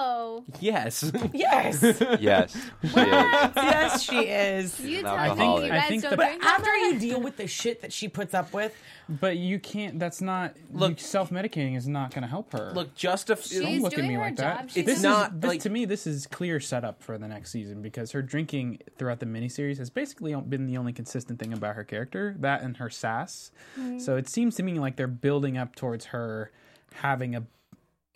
[0.01, 0.45] No.
[0.61, 1.11] Yes.
[1.33, 1.83] Yes,
[2.21, 3.53] Yes, she is.
[3.57, 4.81] yes, she is.
[4.81, 5.67] You An tell me alcoholic.
[5.67, 7.01] you I guys think don't the- But drink after you much?
[7.01, 8.75] deal with the shit that she puts up with,
[9.09, 9.99] But you can't.
[9.99, 10.57] That's not.
[10.73, 12.73] Look- Look, self-medicating is not going to help her.
[12.75, 14.59] Look, just a f- don't She's look at doing me her like job.
[14.59, 14.71] that.
[14.71, 15.85] She's It's this not, is, this, like- to me.
[15.85, 19.91] This is clear setup for the next season because her drinking throughout the miniseries has
[19.91, 22.37] basically been the only consistent thing about her character.
[22.39, 23.51] That and her sass.
[23.79, 23.99] Mm-hmm.
[23.99, 26.51] So it seems to me like they're building up towards her
[26.95, 27.45] having a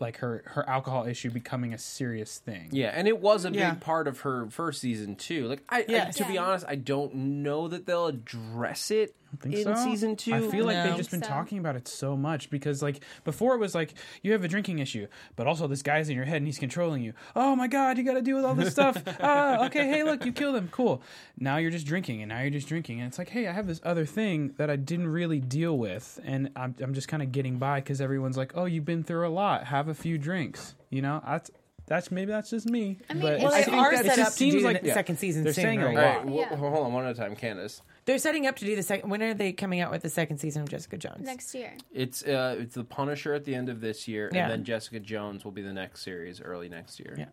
[0.01, 2.69] like her her alcohol issue becoming a serious thing.
[2.73, 3.71] Yeah, and it was a Yeah.
[3.71, 5.47] big part of her first season too.
[5.47, 6.17] Like, I, I Yes.
[6.17, 9.75] to be honest, I don't know that they'll address it think in so.
[9.75, 10.35] season two.
[10.35, 10.85] I feel like No.
[10.89, 11.29] they've just been So.
[11.29, 14.79] talking about it so much because, like, before it was like you have a drinking
[14.79, 17.13] issue, but also this guy's in your head and he's controlling you.
[17.37, 19.03] Oh my god, you got to deal with all this stuff.
[19.21, 20.69] ah, okay, hey, look, you killed him.
[20.73, 21.03] Cool.
[21.39, 23.67] Now you're just drinking, and now you're just drinking, and it's like, hey, I have
[23.67, 27.33] this other thing that I didn't really deal with, and I'm I'm just kind of
[27.33, 29.65] getting by because everyone's like, oh, you've been through a lot.
[29.65, 30.75] Have a few drinks.
[30.91, 31.51] You know, that's
[31.87, 32.99] that's maybe that's just me.
[33.11, 34.51] I mean, but it's- well, I they think are set it up just to do
[34.53, 34.95] seems the like- yeah.
[34.95, 35.97] second season They're saying a right?
[35.97, 36.17] All lot.
[36.17, 36.57] right, well, Yeah.
[36.57, 37.83] hold on one at a time, Candice.
[38.07, 39.09] They're setting up to do the second.
[39.11, 41.25] When are they coming out with the second season of Jessica Jones?
[41.25, 41.73] next year.
[41.93, 44.43] It's uh, it's the Punisher at the end of this year, Yeah.
[44.45, 47.17] and then Jessica Jones will be the next series early next year.
[47.19, 47.27] Yeah.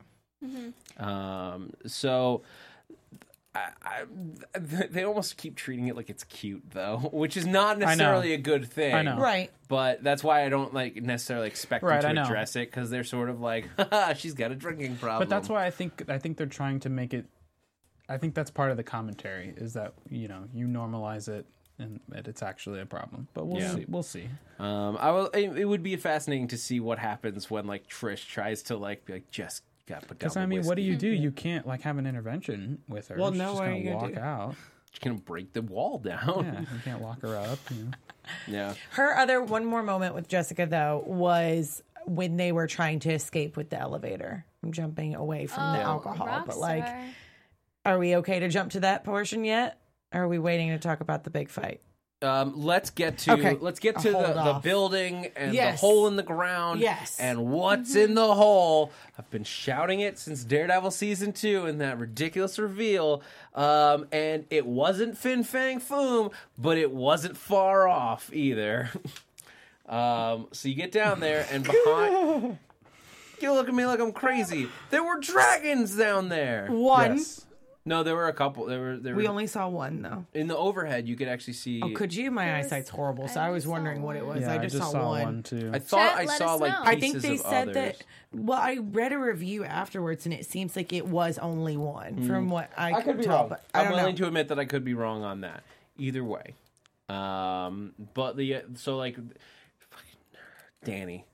[0.98, 1.74] Um.
[1.86, 2.44] So.
[3.54, 4.04] I, I,
[4.58, 8.66] they almost keep treating it like it's cute though, which is not necessarily a good
[8.72, 8.96] thing.
[8.96, 9.18] I know.
[9.18, 9.52] Right.
[9.68, 12.28] But that's why I don't like necessarily expect Right, them to know.
[12.28, 15.28] address it because they're sort of like, Haha, she's got a drinking problem.
[15.28, 17.26] But that's why I think I think they're trying to make it.
[18.12, 21.46] I think that's part of the commentary is that you know you normalize it
[21.80, 23.28] and that it's actually a problem.
[23.34, 23.76] But we'll Yeah.
[23.76, 23.86] see.
[23.88, 24.28] We'll see.
[24.60, 25.28] Um, I will.
[25.28, 29.06] It, it would be fascinating to see what happens when like Trish tries to like
[29.06, 30.30] be like just got put down.
[30.30, 31.08] Because I the mean, what do you do?
[31.08, 33.16] You can't like have an intervention with her.
[33.18, 34.20] Well, She's no, just what are gonna you gonna walk do?
[34.20, 34.56] out.
[34.92, 36.68] She's gonna break the wall Yeah, down.
[36.74, 37.60] you can't lock her up.
[37.72, 37.92] You know?
[38.48, 38.76] Yeah.
[38.92, 43.58] Her other one more moment with Jessica though was when they were trying to escape
[43.58, 44.46] with the elevator.
[44.64, 47.10] I'm jumping away from the Oh, alcohol, but like, Rockstar.
[47.86, 49.80] Are we okay to jump to that portion yet?
[50.14, 51.82] Or are we waiting to talk about the big fight?
[52.24, 53.58] Um, let's get to Okay.
[53.62, 55.82] let's get to the, the building and Yes.
[55.82, 56.80] the hole in the ground.
[56.80, 57.18] Yes.
[57.20, 58.92] And what's in the hole?
[59.18, 63.24] I've been shouting it since Daredevil season two and that ridiculous reveal.
[63.56, 68.92] Um, and it wasn't Fin Fang Foom, but it wasn't far off either.
[69.90, 72.58] um, so you get down there and behind.
[73.42, 74.68] You look at me like I'm crazy.
[74.92, 76.68] There were dragons down there.
[76.68, 77.18] One.
[77.18, 77.44] Yes.
[77.84, 78.68] No, there were a couple.
[78.68, 80.26] There were there We were only saw one though.
[80.36, 81.08] in the overhead.
[81.08, 81.82] You could actually see.
[81.82, 82.30] Oh, could you?
[82.30, 84.42] My was- eyesight's horrible, so I I was wondering what it was.
[84.42, 85.42] Yeah, I just, saw, one.
[85.42, 85.72] too.
[85.74, 86.80] I thought Chat, I saw like know.
[86.84, 87.98] I think pieces they of said others.
[87.98, 88.04] that.
[88.34, 92.52] Well, I read a review afterwards, and it seems like it was only one, from
[92.52, 92.94] what I.
[92.94, 93.50] I could be tell, wrong.
[93.50, 94.18] But I I'm willing know.
[94.18, 95.64] to admit that I could be wrong on that.
[95.98, 96.54] Either way,
[97.10, 100.20] um, but the so like, fucking
[100.84, 101.26] Danny,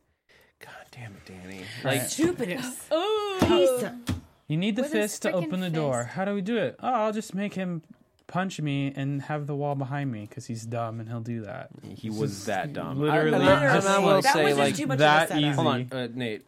[0.60, 1.62] God damn it, Danny!
[1.84, 2.84] Like, Stupidest.
[2.92, 3.38] Oh.
[3.42, 4.17] piece of-
[4.48, 6.04] You need the With fist to open the door.
[6.04, 6.16] fist.
[6.16, 6.76] How do we do it?
[6.82, 7.82] Oh, I'll just make him
[8.28, 11.70] punch me and have the wall behind me because he's dumb and he'll do that.
[11.96, 13.00] he was that dumb.
[13.00, 13.78] literally I, Literally.
[13.78, 15.38] and I will that say was like too that of a setup.
[15.38, 15.50] easy.
[15.52, 16.46] hold on, uh, Nate.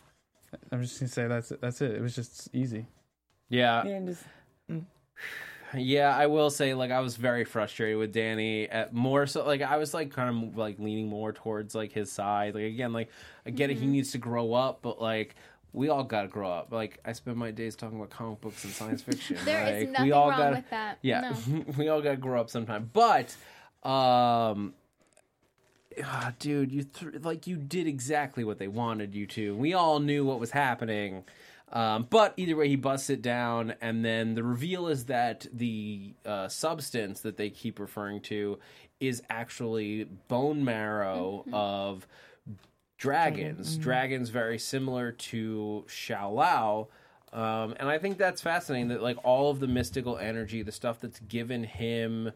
[0.71, 1.61] I'm just gonna say that's it.
[1.61, 1.91] That's it.
[1.91, 2.85] It was just easy.
[3.49, 4.23] Yeah, And just-
[5.75, 8.67] Yeah, I will say like I was very frustrated with Danny.
[8.67, 12.11] At more so like I was like kind of like leaning more towards like his
[12.11, 12.55] side.
[12.55, 13.09] Like again, like
[13.45, 15.35] I get it, he needs to grow up, but like
[15.73, 16.71] we all got to grow up.
[16.71, 19.37] Like I spend my days talking about comic books and science fiction.
[19.45, 20.99] There is like, nothing we all wrong gotta, with that.
[21.01, 21.65] Yeah, No.
[21.77, 22.89] we all got to grow up sometime.
[22.91, 23.35] But
[23.83, 24.73] um
[26.03, 29.55] ah, dude, you th- like you did exactly what they wanted you to.
[29.55, 31.23] We all knew what was happening.
[31.71, 36.15] Um, but either way, he busts it down, and then the reveal is that the
[36.25, 38.57] uh, substance that they keep referring to
[38.99, 42.07] is actually bone marrow of
[42.99, 43.77] dragons.
[43.77, 46.31] Dragons very similar to Xiao
[47.31, 50.99] Um, and I think that's fascinating that like all of the mystical energy, the stuff
[50.99, 52.31] that's given him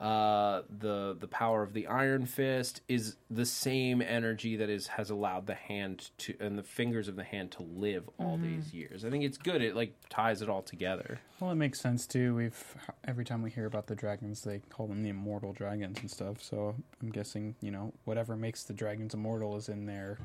[0.00, 5.10] uh, the the power of the Iron Fist is the same energy that is has
[5.10, 9.04] allowed the hand to and the fingers of the hand to live all these years.
[9.04, 9.60] I think it's good.
[9.60, 11.20] It like ties it all together.
[11.38, 12.34] Well, it makes sense too.
[12.34, 12.74] We've
[13.04, 16.42] every time we hear about the dragons, they call them the immortal dragons and stuff.
[16.42, 20.16] So I'm guessing you know whatever makes the dragons immortal is in their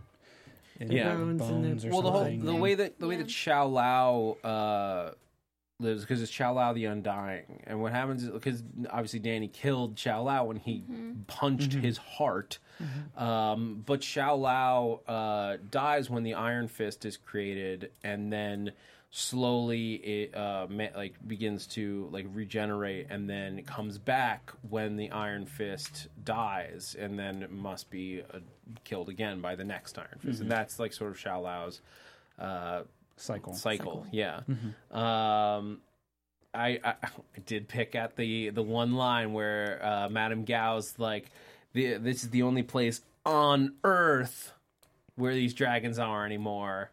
[0.80, 1.10] in Yeah.
[1.10, 2.46] their Bones and the- bones or well, the whole something.
[2.46, 3.22] the way that the way Yeah.
[3.24, 5.12] that Shou-Lao uh,
[5.80, 10.46] lives because it's Shou-Lao the Undying, and what happens is because obviously Danny killed Shou-Lao
[10.46, 10.84] when he
[11.28, 12.60] punched his heart,
[13.18, 18.72] um, but Shou-Lao uh, dies when the Iron Fist is created, and then
[19.12, 24.96] slowly it uh, ma- like begins to like regenerate, and then it comes back when
[24.96, 28.40] the Iron Fist dies, and then must be uh,
[28.86, 31.82] killed again by the next Iron Fist, and that's like sort of Shou-Lao's
[32.40, 32.84] uh,
[33.18, 33.54] cycle.
[33.54, 34.06] cycle.
[34.12, 34.42] Yeah.
[34.92, 35.80] Um,
[36.54, 41.32] I, I I did pick at the the one line where uh, Madame Gao's like,
[41.74, 44.54] the, "This is the only place on Earth
[45.16, 46.92] where these dragons are anymore."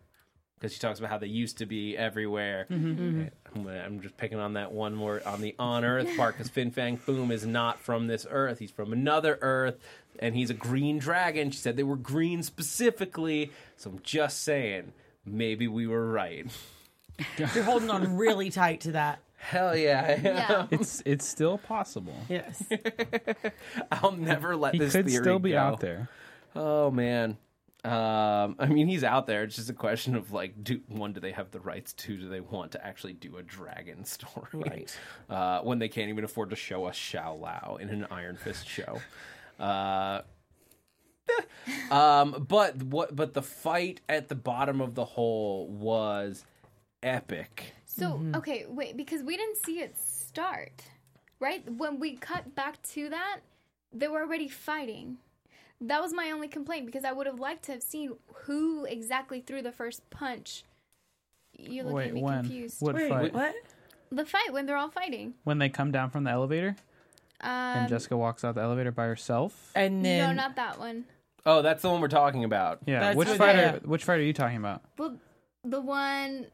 [0.59, 2.67] Because she talks about how they used to be everywhere.
[2.71, 6.49] I'm, gonna- I'm just picking on that one more on the on Earth part because
[6.51, 8.61] Fin Fang Foom is not from this Earth.
[8.61, 9.79] He's from another Earth,
[10.21, 11.51] and he's a green dragon.
[11.51, 13.51] She said they were green specifically.
[13.77, 14.93] So I'm just saying,
[15.25, 16.47] maybe we were right.
[17.39, 19.21] You're holding on really tight to that.
[19.37, 20.21] Hell yeah.
[20.23, 20.67] Yeah.
[20.71, 22.15] It's it's still possible.
[22.29, 22.63] Yes.
[23.93, 25.59] I'll never let He this could theory still be go.
[25.59, 26.09] out there.
[26.55, 27.37] Oh man.
[27.85, 29.43] Um, I mean, he's out there.
[29.43, 31.93] It's just a question of like, do one, do they have the rights?
[31.93, 34.47] Two, do they want to actually do a dragon story?
[34.53, 34.97] Right.
[35.29, 39.01] Uh, when they can't even afford to show us Shou-Lao in an Iron Fist show.
[39.59, 40.23] Uh,
[41.91, 43.15] um, but what?
[43.15, 46.45] But the fight at the bottom of the hole was
[47.03, 47.75] epic.
[47.85, 50.85] So okay, wait, because we didn't see it start,
[51.41, 51.63] right?
[51.71, 53.41] When we cut back to that,
[53.93, 55.19] they were already fighting.
[55.81, 58.15] That was my only complaint because I would have liked to have seen
[58.45, 60.65] who exactly threw the first punch.
[61.59, 62.41] You're looking Wait, at me when?
[62.45, 62.77] confused.
[62.81, 63.35] What Wait, fight?
[63.35, 63.55] what?
[64.11, 65.35] The fight when they're all fighting.
[65.45, 66.77] When they come down from the elevator
[67.43, 69.73] Um, and Jessica walks out the elevator by herself.
[69.75, 71.05] And then no, not that one.
[71.45, 72.79] Oh, that's the one we're talking about.
[72.87, 73.57] Yeah, That's which what- fight?
[73.57, 74.83] Are, which fight are you talking about?
[74.97, 75.19] Well,
[75.65, 76.47] the one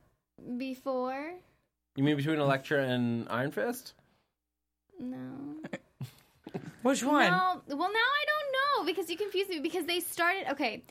[0.57, 1.33] before.
[1.97, 3.93] You mean between Elektra and Iron Fist?
[4.99, 5.19] No.
[6.83, 7.31] which one?
[7.31, 10.83] No, well now I don't know because you confused me because they started okay.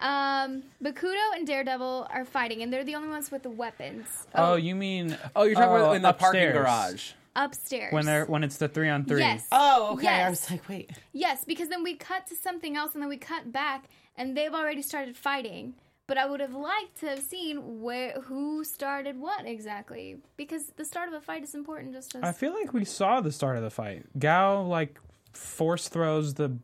[0.00, 4.54] Um, Bakuto and Daredevil are fighting, and they're the only ones with the weapons Oh,
[4.54, 7.12] you mean Oh, you're talking about in the parking garage.
[7.44, 7.92] Upstairs.
[7.92, 9.20] when they're when it's the three on three.
[9.20, 10.08] yes, Oh, okay.
[10.08, 10.90] I was like, wait.
[11.12, 13.84] yes, because then we cut to something else, and then we cut back,
[14.16, 15.74] and they've already started fighting.
[16.06, 20.84] But I would have liked to have seen where who started what exactly, because the
[20.84, 21.92] start of a fight is important.
[21.94, 24.04] Just as I feel like we saw the start of the fight.
[24.18, 24.98] Gao like
[25.32, 26.56] force throws the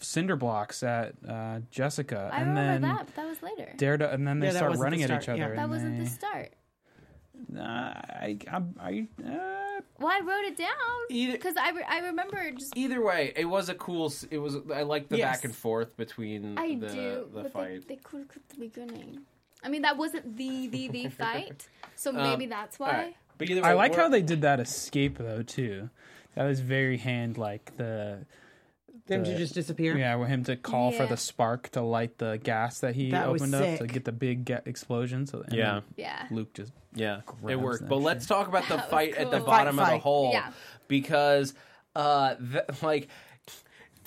[0.00, 3.72] cinder blocks at uh, Jessica, I and remember then that, but that was later.
[3.76, 5.38] Daredevil, and then they Yeah, start running the at each other.
[5.38, 5.54] yeah.
[5.54, 6.52] that wasn't they- the start.
[7.48, 10.68] Nah, I, I, I, uh, Well, I wrote it down
[11.08, 14.12] because I, re- I remember just Either way, it was a cool.
[14.30, 14.56] It was.
[14.74, 15.36] I like the Yes.
[15.36, 17.88] back and forth between I the do, the but fight.
[17.88, 19.20] they, they could cut the beginning.
[19.64, 22.88] I mean, that wasn't the the the fight, so Um, maybe that's why.
[22.88, 23.16] All right.
[23.38, 25.90] But either way, I like we're- how they did that escape though too.
[26.34, 28.24] That was very hand like the
[29.12, 29.96] Them to The- just disappear.
[29.96, 33.26] yeah, with him to call for the spark to light the gas that he That
[33.28, 35.26] opened up to get the big ga- explosion.
[35.26, 35.80] So and Yeah.
[35.96, 36.26] Yeah.
[36.30, 37.88] Luke just Yeah, it worked.
[37.88, 38.04] But shit.
[38.04, 39.46] let's talk about the That was fight at the cool.
[39.46, 40.00] bottom Fight, of the fight.
[40.02, 40.50] hole Yeah.
[40.88, 41.54] because
[41.94, 43.08] uh, th- like.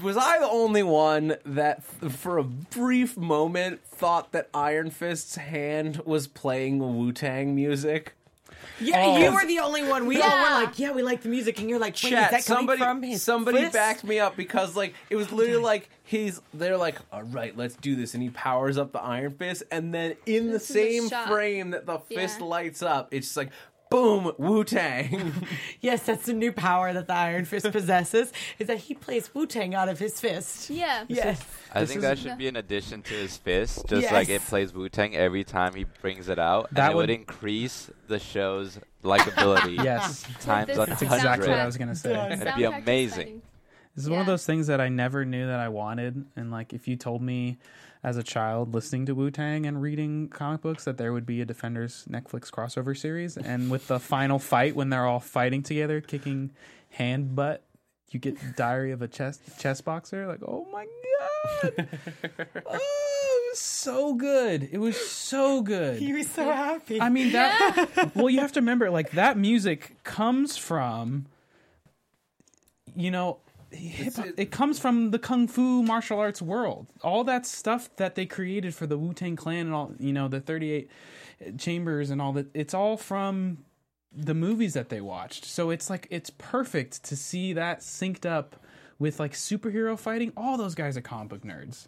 [0.04, 5.38] Was I the only one that, f- for a brief moment, thought that Iron Fist's
[5.38, 8.14] hand was playing Wu Tang music?
[8.80, 9.18] Yeah, Oh.
[9.18, 10.06] you were the only one.
[10.06, 12.46] We all were like, yeah, we like the music, and you're like, wait, Chat, is
[12.46, 13.74] that coming somebody, from his somebody fist?
[13.74, 17.76] backed me up because like it was literally like he's they're like, all right, let's
[17.76, 21.10] do this, and he powers up the Iron Fist, and then in This the same
[21.10, 21.28] shot.
[21.28, 22.46] frame that the fist Yeah.
[22.46, 23.50] lights up, it's just like
[23.96, 25.32] boom, Wu Tang.
[25.82, 29.46] Yes, that's the new power that the Iron Fist possesses, is that he plays Wu
[29.46, 30.70] Tang out of his fist.
[30.70, 31.06] Yeah.
[31.08, 31.44] Yes.
[31.72, 34.74] I This think that should be an addition to his fist, just like it plays
[34.74, 38.18] Wu Tang every time he brings it out, That and it would, would- increase the
[38.20, 39.82] show's likability.
[39.84, 42.14] yes, times This a is that's exactly what I was gonna say.
[42.14, 42.32] Done.
[42.32, 43.42] It'd be Soundtrack is amazing.
[43.96, 46.26] This is one of those things that I never knew that I wanted.
[46.36, 47.58] And like, if you told me
[48.06, 51.42] as a child listening to Wu Tang and reading comic books that there would be
[51.42, 56.02] a Defenders Netflix crossover series, and with the final fight when they're all fighting together,
[56.02, 56.52] kicking
[56.92, 57.64] hand butt,
[58.12, 60.28] you get Diary of a Chess Chess Boxer.
[60.28, 61.88] Like, oh my god!
[62.68, 64.70] oh, it was so good.
[64.72, 65.98] It was so good.
[65.98, 67.02] He was so happy.
[67.02, 68.12] I mean that.
[68.16, 71.26] well, you have to remember, like that music comes from,
[72.96, 73.40] you know,
[73.76, 76.88] hip it comes from the kung fu martial arts world.
[77.02, 80.28] All that stuff that they created for the Wu Tang Clan and all, you know,
[80.28, 80.90] the 38
[81.58, 83.60] chambers and all that, it's all from
[84.12, 85.46] the movies that they watched.
[85.46, 88.56] So it's like it's perfect to see that synced up
[89.00, 90.32] with like superhero fighting.
[90.38, 91.88] All those guys are comic book nerds.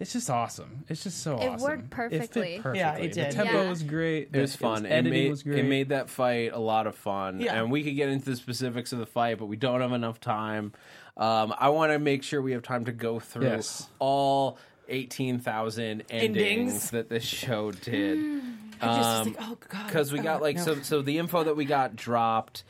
[0.00, 0.84] It's just awesome.
[0.88, 1.68] It's just so It awesome.
[1.68, 2.42] worked It perfectly.
[2.56, 2.78] fit perfectly.
[2.78, 3.10] Yeah, it did.
[3.14, 3.30] The did.
[3.32, 3.68] tempo Yeah.
[3.70, 4.30] was great.
[4.32, 4.86] It was fun.
[4.86, 5.58] It, editing made, was great.
[5.58, 7.40] it made that fight a lot of fun.
[7.40, 7.60] Yeah.
[7.60, 10.20] And we could get into the specifics of the fight, but we don't have enough
[10.20, 10.72] time.
[11.18, 13.88] Um, I want to make sure we have time to go through Yes.
[13.98, 14.56] all
[14.88, 16.90] 18,000 endings, Endings.
[16.90, 18.42] that this show did.
[18.80, 18.86] I
[19.20, 19.86] Um, like, oh god.
[19.86, 20.62] because we got oh, like no.
[20.64, 22.62] so so the info that we got dropped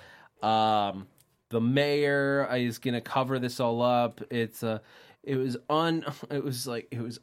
[0.43, 1.07] um
[1.51, 4.79] the mayor is gonna cover this all up it's uh
[5.23, 7.19] it was un it was like it was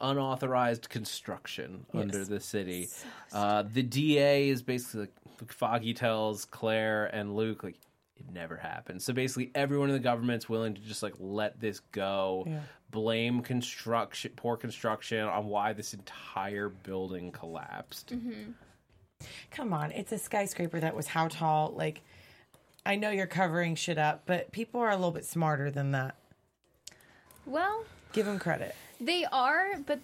[0.00, 2.88] unauthorized construction under the city
[3.32, 7.76] uh the da is basically like foggy tells claire and luke like
[8.16, 11.80] it never happened so basically everyone in the government's willing to just like let this
[11.92, 12.46] go
[12.90, 18.52] blame construction poor construction on why this entire building collapsed mm-hmm.
[19.50, 21.72] Come on, it's a skyscraper that was how tall?
[21.74, 22.02] Like,
[22.84, 26.16] I know you're covering shit up, but people are a little bit smarter than that.
[27.46, 28.74] Well, Give them credit.
[29.00, 29.98] they are, but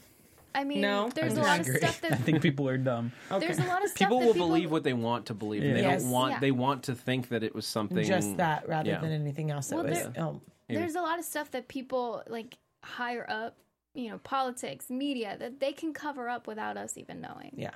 [0.55, 1.89] I mean, No, there's I a lot of disagree.
[1.89, 3.13] stuff I think people are dumb.
[3.39, 5.63] there's a lot of stuff people that will people believe what they want to believe.
[5.63, 6.03] and They Yes.
[6.03, 6.33] don't want.
[6.33, 6.41] Yeah.
[6.41, 9.01] They want to think that it was something Just that rather yeah.
[9.01, 9.69] than anything else.
[9.69, 9.99] That Well, was.
[10.03, 13.57] there- Oh, there's a lot of stuff that people like higher up,
[13.95, 17.53] you know, politics, media that they can cover up without us even knowing.
[17.57, 17.71] yeah.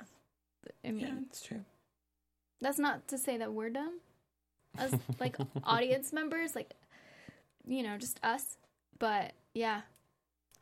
[0.83, 1.63] I mean, Yeah, it's true.
[2.61, 3.99] that's not to say that we're dumb
[4.77, 6.73] as like audience members like
[7.67, 8.57] you know just us
[8.99, 9.81] but yeah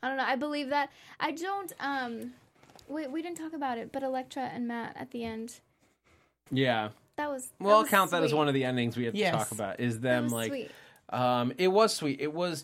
[0.03, 0.89] i don't know i believe that
[1.19, 2.33] i don't um
[2.87, 5.59] wait we didn't talk about it but elektra and matt at the end
[6.51, 6.89] Yeah.
[7.15, 8.37] that was that Well, I'll was count that as sweet.
[8.37, 9.31] one of the endings we have Yes.
[9.31, 9.79] to talk about.
[9.79, 10.71] Is that them was like sweet.
[11.09, 12.19] Um, it was sweet.
[12.21, 12.63] It was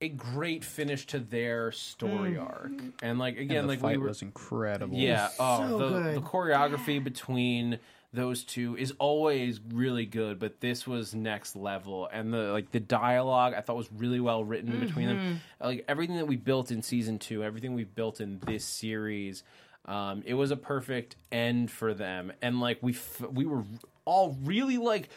[0.00, 2.42] a great finish to their story Mm.
[2.44, 2.72] arc,
[3.02, 4.96] and like again, And the like fight we were, was incredible.
[4.96, 5.28] yeah.
[5.38, 6.16] Oh, so the, good.
[6.16, 7.78] the choreography between
[8.14, 12.80] those two is always really good, but this was next level, and the like the
[12.80, 15.18] dialogue I thought was really well written between them.
[15.18, 15.66] Mm-hmm.
[15.66, 19.42] Like everything that we built in season two, everything we built in this series.
[19.86, 23.64] Um, it was a perfect end for them, and like we f- we were
[24.04, 25.10] all really like,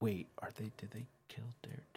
[0.00, 0.70] wait, are they?
[0.76, 1.95] Did they kill Daredevil?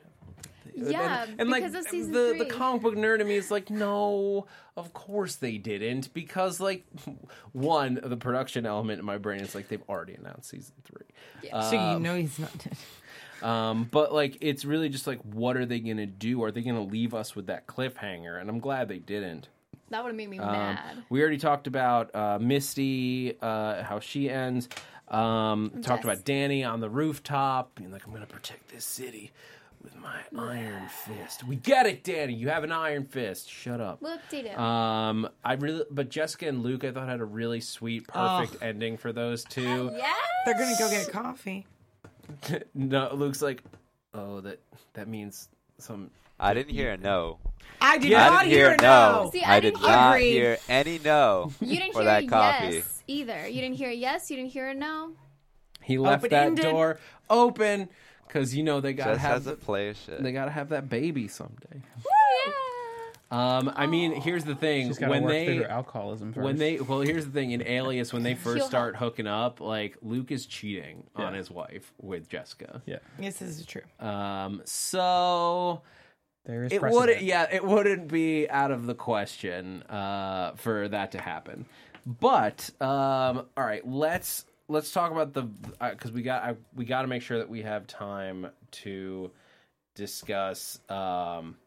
[0.75, 3.35] Did they-" Yeah, and, and like of season the the comic book nerd in me
[3.35, 4.47] is like, no,
[4.77, 6.85] of course they didn't, because like
[7.51, 11.51] one the production element in my brain is like they've already announced season three.
[11.51, 12.77] so you know he's not dead.
[13.41, 16.43] Um, but like it's really just like, what are they gonna do?
[16.43, 18.39] Are they gonna leave us with that cliffhanger?
[18.39, 19.47] And I'm glad they didn't.
[19.89, 23.99] that would have made me Um, mad we already talked about uh, Misty, uh, how
[23.99, 24.67] she ends.
[25.07, 26.13] Um, Talked Yes.
[26.13, 29.31] about Danny on the rooftop, being like, "I'm going to protect this city
[29.83, 32.33] with my iron fist." We get it, Danny.
[32.33, 33.49] You have an iron fist.
[33.49, 34.01] Shut up.
[34.01, 38.07] whoop dee Um, I really, but Jessica and Luke, I thought had a really sweet,
[38.07, 39.91] perfect ending for those two.
[39.95, 40.13] yeah
[40.45, 41.65] They're gonna go get coffee.
[42.73, 43.63] no, Luke's like,
[44.13, 44.59] "Oh, that
[44.93, 47.37] that means some." I didn't hear a no.
[47.81, 49.23] I did Yeah, I not didn't hear hear a no.
[49.25, 49.29] no.
[49.31, 50.31] See, I, I did didn't not Agreed.
[50.31, 52.75] hear any no you didn't for hear that coffee.
[52.77, 55.11] yes either you didn't hear a yes you didn't hear a no
[55.81, 56.63] He left that Open-ended.
[56.65, 56.99] door
[57.29, 57.89] open
[58.29, 60.23] because you know they gotta Just have has a the, play shit.
[60.23, 61.81] they gotta have that baby someday.
[61.97, 62.53] yeah
[63.31, 66.33] Um, I mean, here's the thing: She's got to when work they through her alcoholism
[66.33, 66.43] first.
[66.43, 69.59] when they well, here's the thing in Alias when they first He'll start hooking up,
[69.61, 71.37] like Luke is cheating on Yeah.
[71.37, 72.81] his wife with Jessica.
[72.87, 73.83] yeah, this is true.
[73.99, 75.81] Um, so
[76.45, 81.11] there is it wouldn't yeah it wouldn't be out of the question uh, for that
[81.11, 81.65] to happen.
[82.07, 85.43] But um, all right, let's let's talk about the
[85.91, 89.31] because we got I, we got to make sure that we have time to
[89.95, 90.79] discuss.
[90.87, 91.57] Um,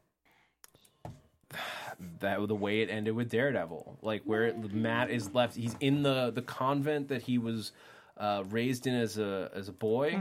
[2.20, 6.03] that the way it ended with Daredevil, like where it, Matt is left, he's in
[6.03, 7.72] the the convent that he was
[8.16, 10.18] uh, raised in as a as a boy.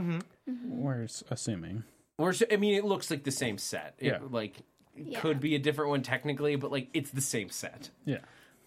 [0.66, 1.84] We're assuming.
[2.18, 3.94] We're I mean, it looks like the same set.
[3.98, 4.18] It, Yeah.
[4.28, 4.58] like
[4.94, 5.20] it Yeah.
[5.20, 7.88] could be a different one technically, but like it's the same set.
[8.04, 8.18] Yeah.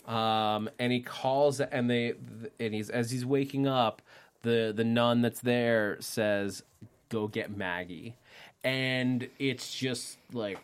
[0.08, 2.14] Um, and he calls, and they
[2.60, 4.02] and he's as he's waking up,
[4.44, 6.64] the the nun that's there says,
[7.10, 8.16] "Go get Maggie,"
[8.64, 10.60] and it's just like,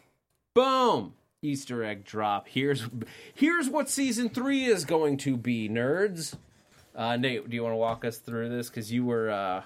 [0.53, 1.13] boom.
[1.43, 2.47] Easter egg drop.
[2.47, 2.87] Here's
[3.33, 6.35] here's what season three is going to be, nerds.
[6.95, 8.69] Uh, Nate, do you want to walk us through this?
[8.69, 9.63] Because you were uh,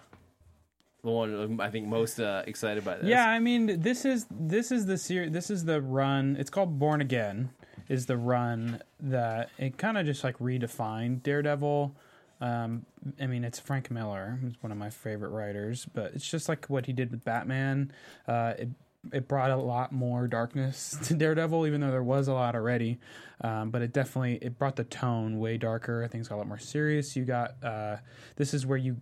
[1.03, 3.07] the one I think most uh, excited by this.
[3.07, 5.33] Yeah, I mean, this is this is the series.
[5.33, 6.37] This is the run.
[6.39, 7.49] It's called Born Again.
[7.87, 11.95] Is the run that it kind of just like redefined Daredevil.
[12.41, 12.85] Um,
[13.21, 16.65] I mean, it's Frank Miller, who's one of my favorite writers, but it's just like
[16.65, 17.91] what he did with Batman.
[18.27, 18.69] Uh, it
[19.13, 22.99] it brought a lot more darkness to Daredevil, even though there was a lot already.
[23.41, 26.03] Um, but it definitely it brought the tone way darker.
[26.03, 27.15] It's got a lot more serious.
[27.15, 27.97] You got uh,
[28.35, 28.97] this is where you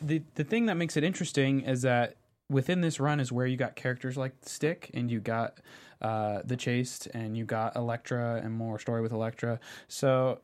[0.00, 2.16] the the thing that makes it interesting is that
[2.48, 5.58] within this run is where you got characters like Stick and you got
[6.02, 9.58] uh, the Chaste and you got Elektra and more story with Elektra.
[9.88, 10.40] So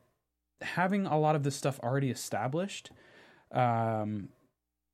[0.63, 2.91] having a lot of this stuff already established
[3.53, 4.29] um,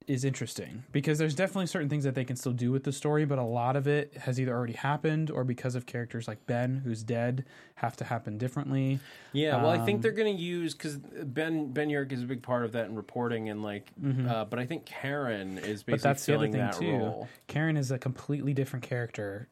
[0.06, 3.24] is interesting because there's definitely certain things that they can still do with the story,
[3.24, 6.82] but a lot of it has either already happened or because of characters like Ben,
[6.84, 7.44] who's dead,
[7.76, 9.00] have to happen differently.
[9.32, 12.26] Yeah, well, I think Um, they're going to use because Ben Ben Urich is a
[12.26, 13.90] big part of that in reporting and like,
[14.28, 15.90] uh, but I think Karen is basically Mm-hmm.
[15.92, 16.92] But that's the other thing that too.
[16.92, 17.28] role.
[17.46, 19.48] Karen is a completely different character.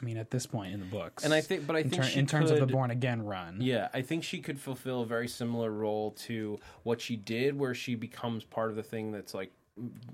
[0.00, 2.02] I mean, at this point in the books, And I think, but I in, think
[2.02, 5.02] ter- she in terms of the Born Again run, Yeah, I think she could fulfill
[5.02, 9.12] a very similar role to what she did, where she becomes part of the thing
[9.12, 9.52] that's like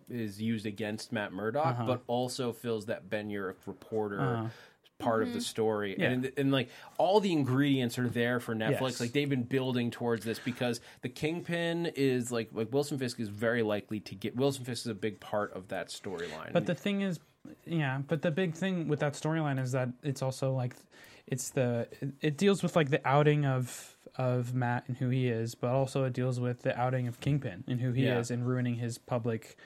[0.08, 1.86] is used against Matt Murdock, Uh-huh.
[1.86, 4.50] but also fills that Ben Urich reporter
[4.98, 5.94] part of the story.
[5.98, 6.08] Yeah.
[6.10, 8.80] And and like all the ingredients are there for Netflix.
[8.80, 9.00] Yes.
[9.00, 13.28] Like they've been building towards this because the Kingpin is like like Wilson Fisk is
[13.28, 16.52] very likely to get Wilson Fisk is a big part of that storyline.
[16.52, 17.20] But the thing is,
[17.66, 20.74] yeah, but the big thing with that storyline is that it's also like
[21.26, 21.88] it's the
[22.20, 26.04] it, deals with like the outing of of Matt and who he is, but also
[26.04, 28.18] it deals with the outing of Kingpin and who he Yeah.
[28.18, 29.56] is and ruining his public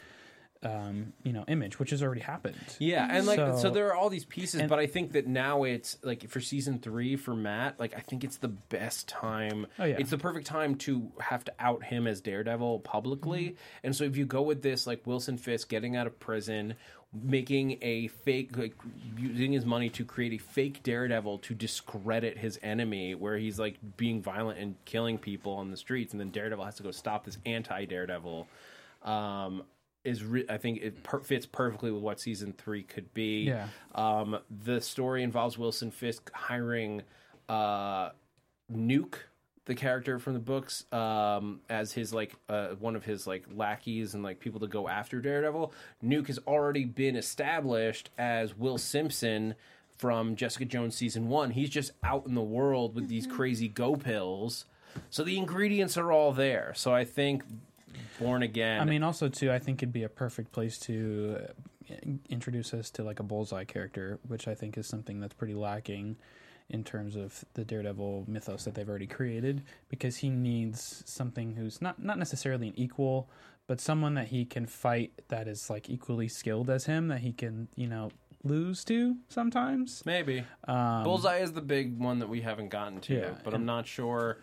[0.63, 2.55] um, you know, image, which has already happened.
[2.79, 5.27] Yeah, and like so, So- there are all these pieces, and- but I think that
[5.27, 9.67] now it's like for season three for Matt, like I think it's the best time.
[9.79, 9.97] Oh, yeah.
[9.99, 13.43] it's the perfect time to have to out him as Daredevil publicly.
[13.45, 13.57] Mm-hmm.
[13.85, 16.75] And so if you go with this, like Wilson Fisk getting out of prison,
[17.13, 18.75] making a fake, like
[19.17, 23.77] using his money to create a fake Daredevil to discredit his enemy, where he's like
[23.97, 27.25] being violent and killing people on the streets, and then Daredevil has to go stop
[27.25, 28.47] this anti Daredevil.
[29.03, 29.65] Um,
[30.05, 33.43] is re- I think it per- fits perfectly with what season three could be.
[33.45, 33.69] Yeah.
[33.95, 37.03] Um, the story involves Wilson Fisk hiring
[37.49, 38.11] uh,
[38.73, 39.17] Nuke,
[39.67, 44.15] the character from the books, um, as his like uh, one of his like lackeys
[44.15, 45.73] and like people to go after Daredevil.
[46.05, 49.55] Nuke has already been established as Will Simpson
[49.99, 51.51] from Jessica Jones season one.
[51.51, 54.65] He's just out in the world with these crazy go pills.
[55.11, 56.73] So the ingredients are all there.
[56.75, 57.45] So I think
[58.19, 58.81] Born Again.
[58.81, 61.39] I mean, also too, I think it'd be a perfect place to
[61.91, 61.95] uh,
[62.29, 66.17] introduce us to like a bullseye character, which I think is something that's pretty lacking
[66.71, 71.83] in terms of the Daredevil mythos that they've already created, because he needs something who's
[71.83, 73.29] not not necessarily an equal,
[73.67, 77.33] but someone that he can fight that is like equally skilled as him, that he
[77.33, 78.11] can you know
[78.43, 80.03] lose to sometimes.
[80.07, 80.45] maybe.
[80.67, 83.87] Um, Bullseye is the big one that we haven't gotten to, Yeah, but I'm not
[83.87, 84.39] sure.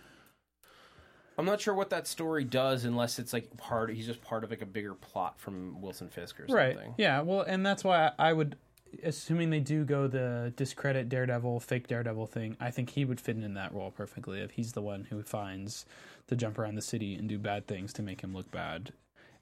[1.40, 3.92] I'm not sure what that story does unless it's like part.
[3.92, 6.56] He's just part of like a bigger plot from Wilson Fisk or something.
[6.56, 6.94] Right.
[6.98, 7.22] Yeah.
[7.22, 8.56] Well, and that's why I would,
[9.04, 13.38] assuming they do go the discredit Daredevil, fake Daredevil thing, I think he would fit
[13.38, 14.42] in that role perfectly.
[14.42, 15.86] If he's the one who finds
[16.28, 18.92] to jump around the city and do bad things to make him look bad,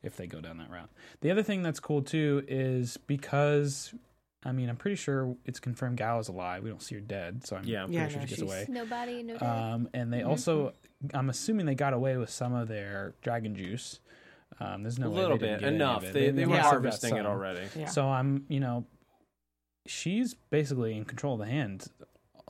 [0.03, 0.89] if they go down that route.
[1.21, 3.93] The other thing that's cool too is because.
[4.47, 6.61] I mean, I'm pretty sure it's confirmed Gao is alive.
[6.61, 7.85] We don't see her dead, so I'm Yeah.
[7.85, 8.65] pretty Yeah, sure no, she gets she's- away.
[8.69, 9.43] Nobody, no day.
[9.45, 10.73] Um, and they also,
[11.15, 13.99] I'm assuming they got away with some of their dragon juice.
[14.59, 16.03] Um, there's no A way little they didn't bit, get any of enough.
[16.03, 16.13] it.
[16.13, 16.57] They, they were Yeah.
[16.61, 17.61] must have got harvesting it already.
[17.75, 17.85] Yeah.
[17.87, 18.85] So I'm, you know,
[19.85, 21.87] she's basically in control of the hand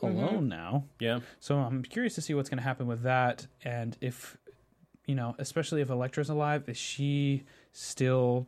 [0.02, 0.18] mm-hmm.
[0.18, 0.86] alone now.
[1.00, 1.20] Yeah.
[1.40, 4.38] So I'm curious to see what's going to happen with that, and if,
[5.06, 8.48] you know, especially if Elektra's alive, is she still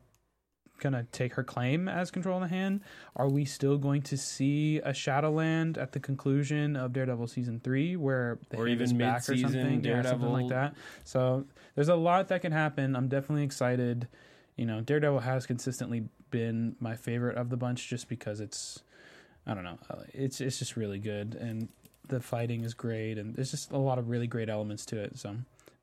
[0.79, 2.81] gonna take her claim as control of the hand?
[3.15, 7.95] Are we still going to see a Shadowland at the conclusion of Daredevil season three,
[7.95, 10.31] where the Or hand is even back or mid-season something, Yeah, something Daredevil?
[10.31, 10.75] like that?
[11.03, 12.95] So there's a lot that can happen.
[12.95, 14.07] I'm definitely excited.
[14.55, 18.82] You know, Daredevil has consistently been my favorite of the bunch, just because it's,
[19.45, 21.69] I don't know, uh, it's it's just really good, and
[22.07, 25.17] the fighting is great, and there's just a lot of really great elements to it.
[25.17, 25.36] So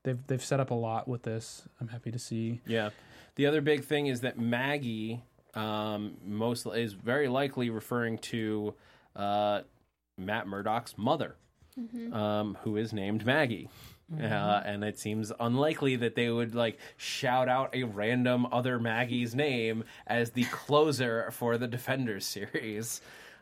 [0.03, 1.63] they've they've set up a lot with this.
[1.81, 2.61] I'm happy to see.
[2.67, 2.91] Yeah.
[3.37, 5.23] The other big thing is that Maggie
[5.55, 8.75] um, most is very likely referring to
[9.17, 9.63] uh,
[10.17, 11.35] Matt Murdock's mother,
[12.13, 13.69] um, who is named Maggie.
[14.13, 19.35] Uh, and it seems unlikely that they would like shout out a random other Maggie's
[19.35, 23.01] name as the closer for the Defenders series.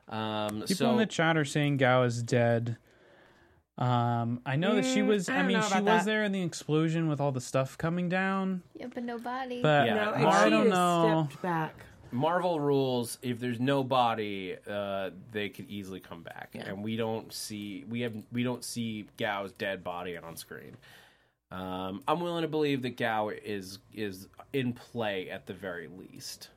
[0.08, 2.76] Um, People so in the chat are saying Gao is dead.
[3.78, 5.28] Um, I know that she Mm, was.
[5.28, 6.04] I I, mean, she was that.
[6.04, 8.62] there in the explosion with all the stuff coming down.
[8.78, 9.62] yeah, but nobody.
[9.62, 11.26] But Yeah, No, Mar- if I don't know.
[11.30, 11.84] Stepped back.
[12.12, 17.32] Marvel rules: if there's no body, uh, they could easily come back, and we don't
[17.32, 20.76] see we have we don't see Gao's dead body on screen.
[21.50, 26.48] Um, I'm willing to believe that Gao is is in play at the very least.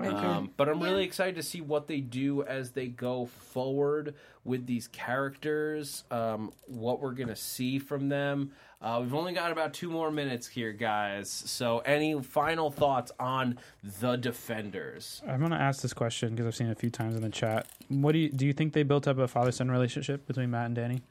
[0.00, 4.14] Um, but I'm really excited to see what they do as they go forward
[4.44, 6.04] with these characters.
[6.10, 8.52] Um, what we're gonna see from them.
[8.80, 11.28] Uh, we've only got about two more minutes here, guys.
[11.28, 13.58] So, any final thoughts on
[14.00, 15.20] the Defenders?
[15.26, 17.66] I'm gonna ask this question because I've seen it a few times in the chat.
[17.88, 18.46] What do you do?
[18.46, 21.02] You think they built up a father son relationship between Matt and Danny?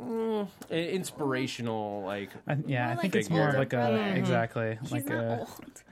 [0.00, 3.96] I- Inspirational, like I, yeah, More I think like it's more older like brother.
[3.98, 5.48] a exactly He's like not a old.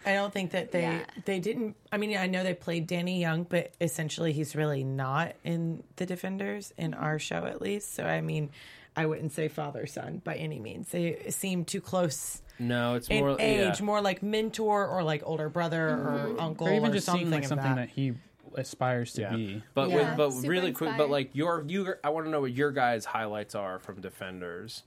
[0.07, 1.05] I don't think that they Yeah.
[1.25, 1.77] they didn't.
[1.93, 6.07] I mean, I know they played Danny Young, but essentially he's really not in the
[6.07, 7.95] Defenders in our show, at least.
[7.95, 8.51] So I mean,
[8.97, 10.89] I wouldn't say father son by any means.
[10.89, 13.85] They seem too close no, it's in more age, yeah.
[13.85, 16.41] more like mentor or like older brother or mm-hmm.
[16.41, 17.89] uncle or even or just something seeing like of something that.
[17.89, 17.91] that.
[17.91, 18.15] he
[18.55, 19.37] aspires to Yeah.
[19.37, 19.63] be.
[19.75, 19.97] But Yeah.
[19.97, 22.73] with, but Super really quick, but like your you, I want to know what your
[22.73, 24.85] guys' highlights are from Defenders.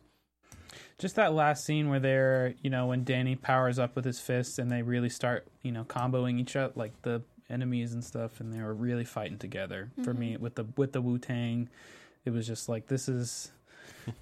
[0.97, 4.59] Just that last scene where they're, you know, when Danny powers up with his fists
[4.59, 8.53] and they really start, you know, comboing each other, like the enemies and stuff, and
[8.53, 9.91] they were really fighting together.
[10.03, 10.19] For mm-hmm.
[10.19, 11.69] me, with the with the Wu Tang,
[12.25, 13.51] it was just like this is.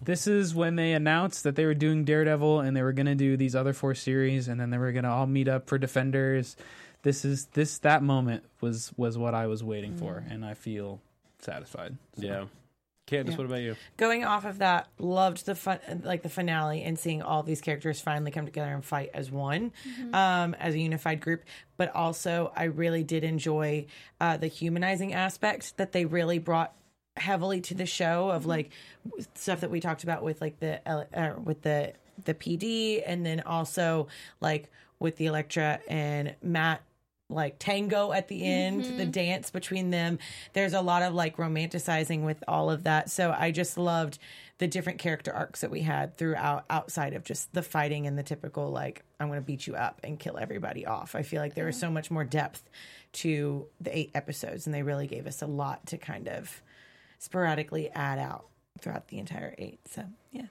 [0.01, 3.15] This is when they announced that they were doing Daredevil and they were going to
[3.15, 5.77] do these other four series and then they were going to all meet up for
[5.77, 6.55] Defenders.
[7.03, 10.99] This is this that moment was was what I was waiting for and I feel
[11.39, 11.95] satisfied.
[12.19, 12.45] So- Yeah,
[13.07, 13.37] Candice, Yeah.
[13.37, 13.75] what about you?
[13.95, 18.01] going off of that, loved the fun, like the finale and seeing all these characters
[18.01, 19.71] finally come together and fight as one,
[20.13, 21.43] um, as a unified group.
[21.77, 23.85] But also, I really did enjoy
[24.19, 26.73] uh, the humanizing aspect that they really brought
[27.17, 28.71] heavily to the show of like
[29.35, 31.93] stuff that we talked about with like the uh, with the
[32.25, 34.07] the PD, and then also
[34.41, 36.81] like with the Elektra and Matt
[37.29, 40.17] like tango at the end, the dance between them.
[40.53, 43.09] There's a lot of like romanticizing with all of that.
[43.09, 44.17] So I just loved
[44.59, 48.23] the different character arcs that we had throughout outside of just the fighting and the
[48.23, 51.15] typical like I'm going to beat you up and kill everybody off.
[51.15, 52.69] I feel like there was so much more depth
[53.13, 56.61] to the eight episodes and they really gave us a lot to kind of
[57.17, 58.47] sporadically add out
[58.79, 59.79] throughout the entire eight.
[59.87, 60.47] So, yeah.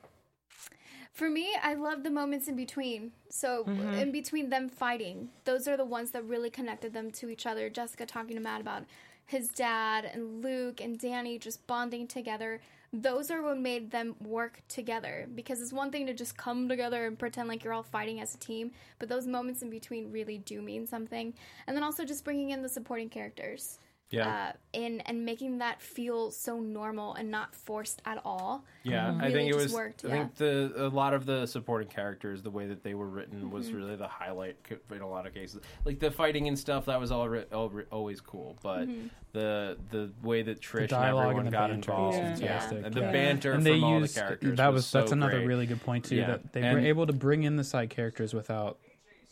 [1.16, 3.12] For me, I love the moments in between.
[3.30, 3.94] So mm-hmm.
[3.94, 7.70] in between them fighting, those are the ones that really connected them to each other.
[7.70, 8.84] Jessica talking to Matt about
[9.24, 12.60] his dad and Luke and Danny just bonding together.
[12.92, 17.06] Those are what made them work together because it's one thing to just come together
[17.06, 20.36] and pretend like you're all fighting as a team, but those moments in between really
[20.36, 21.32] do mean something.
[21.66, 23.78] And then also just bringing in the supporting characters.
[24.10, 24.28] Yeah.
[24.28, 28.64] Uh, in and making that feel so normal and not forced at all.
[28.84, 29.72] Yeah, I think it was.
[29.72, 30.14] worked, I yeah.
[30.14, 33.66] think the a lot of the supporting characters, the way that they were written, was
[33.66, 33.76] Mm-hmm.
[33.76, 34.56] really the highlight
[34.92, 35.60] in a lot of cases.
[35.84, 38.56] Like the fighting and stuff, that was all re- al- re- always cool.
[38.62, 39.08] But Mm-hmm.
[39.32, 42.58] the the way that Trish and dialogue everyone and the got banter involved, was yeah,
[42.60, 42.86] fantastic.
[42.86, 43.12] and the Yeah.
[43.12, 44.56] banter and from they all used the characters.
[44.56, 45.46] that was, so that's another great.
[45.48, 46.26] really good point too Yeah.
[46.28, 48.78] that they And- were able to bring in the side characters without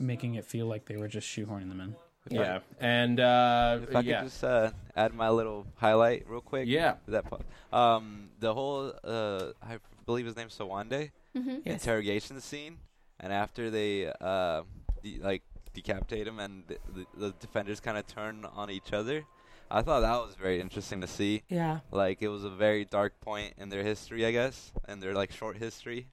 [0.01, 1.95] making it feel like they were just shoehorning them in.
[2.31, 6.67] Yeah, and uh, If I yeah, could just uh, add my little highlight real quick.
[6.69, 7.43] yeah, That part.
[7.73, 11.51] Um, the whole uh, I believe his name's Sowande Mm-hmm.
[11.65, 11.83] Yes.
[11.83, 12.79] interrogation scene,
[13.19, 14.63] and after they uh,
[15.03, 15.43] de- like
[15.75, 19.25] decapitate him, and the, the, the defenders kind of turn on each other.
[19.71, 21.43] I thought that was very interesting to see.
[21.49, 21.81] Yeah.
[21.91, 25.33] Like it was a very dark point in their history, I guess, and their like
[25.33, 26.07] short history.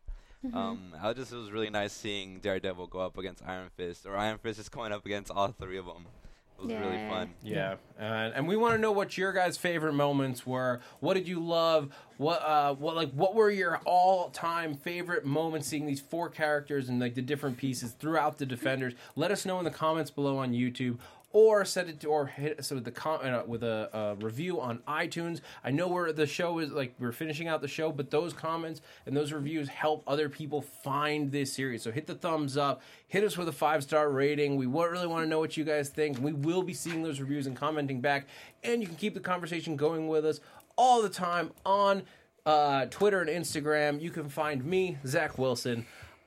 [0.45, 0.57] Mm-hmm.
[0.57, 4.17] Um, I just it was really nice seeing Daredevil go up against Iron Fist, or
[4.17, 6.05] Iron Fist is going up against all three of them.
[6.57, 7.33] It was really fun.
[7.43, 10.79] Yeah, and and we want to know what your guys' favorite moments were.
[10.99, 11.89] What did you love?
[12.17, 16.99] What uh, what like what were your all-time favorite moments seeing these four characters and
[16.99, 18.93] like the different pieces throughout the Defenders?
[19.15, 20.99] Let us know in the comments below on YouTube.
[21.33, 24.79] Or send it to, or hit us with the com- uh, with a review on
[24.79, 25.39] iTunes.
[25.63, 28.81] I know where the show is like we're finishing out the show, but those comments
[29.05, 31.83] and those reviews help other people find this series.
[31.83, 34.57] So hit the thumbs up, hit us with a five star rating.
[34.57, 36.19] We really want to know what you guys think.
[36.19, 38.27] We will be seeing those reviews and commenting back,
[38.63, 40.41] and you can keep the conversation going with us
[40.75, 42.03] all the time on
[42.45, 44.01] uh, Twitter and Instagram.
[44.01, 45.85] You can find me, Zach Wilson,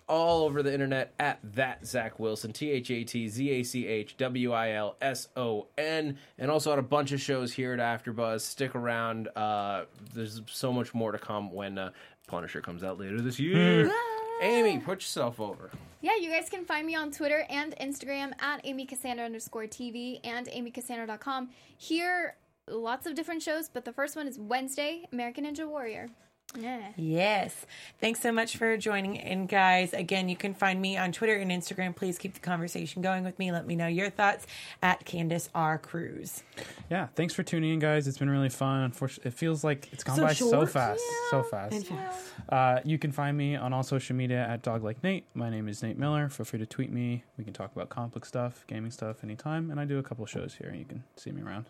[0.09, 3.87] all over the internet at that Zach Wilson, T H A T Z A C
[3.87, 7.73] H W I L S O N, and also on a bunch of shows here
[7.73, 8.41] at AfterBuzz.
[8.43, 9.29] Stick around.
[9.37, 9.85] Uh,
[10.15, 11.91] there's so much more to come when uh,
[12.27, 13.91] Punisher comes out later this year.
[14.43, 15.71] Amy, put yourself over.
[16.01, 20.21] Yeah, you guys can find me on Twitter and Instagram at Amy Cassandra underscore TV
[20.25, 21.51] and AmyCassandra.com.
[21.79, 22.37] Here,
[22.69, 26.09] lots of different shows, but the first one is Wednesday, American Ninja Warrior.
[26.57, 26.93] Yeah.
[26.97, 27.67] Yes.
[28.01, 29.93] Thanks so much for joining in, guys.
[29.93, 31.97] Again, you can find me on Twitter and Instagram.
[31.97, 33.51] Please keep the conversation going with me.
[33.51, 34.47] Let me know your thoughts
[34.81, 35.79] at Candice R.
[35.79, 36.45] Cruz.
[36.91, 38.07] Yeah, thanks for tuning in, guys.
[38.07, 38.83] It's been really fun.
[38.83, 40.71] Unfortunately, it feels like it's gone So by so short.
[40.71, 41.91] fast, so fast.
[42.49, 45.25] Uh, you can find me on all social media at Dog Like Nate.
[45.35, 46.29] My name is Nate Miller.
[46.29, 47.25] Feel free to tweet me.
[47.37, 49.73] We can talk about complex stuff, gaming stuff anytime.
[49.73, 50.73] And I do a couple shows here.
[50.73, 51.67] You can see me around.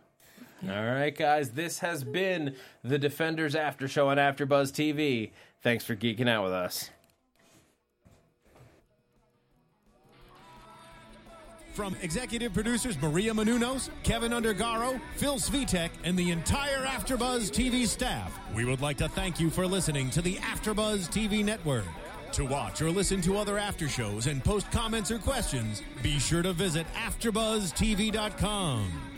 [0.69, 5.31] All right, guys, this has been the Defenders After Show on AfterBuzz TV.
[5.63, 6.91] Thanks for geeking out with us.
[11.75, 18.39] From executive producers Maria Menounos, Kevin Undergaro, Phil Svitek, and the entire AfterBuzz TV staff,
[18.55, 21.85] we would like to thank you for listening to the AfterBuzz TV network.
[22.33, 26.43] To watch or listen to other after shows and post comments or questions, be sure
[26.43, 29.14] to visit AfterBuzzTV.com.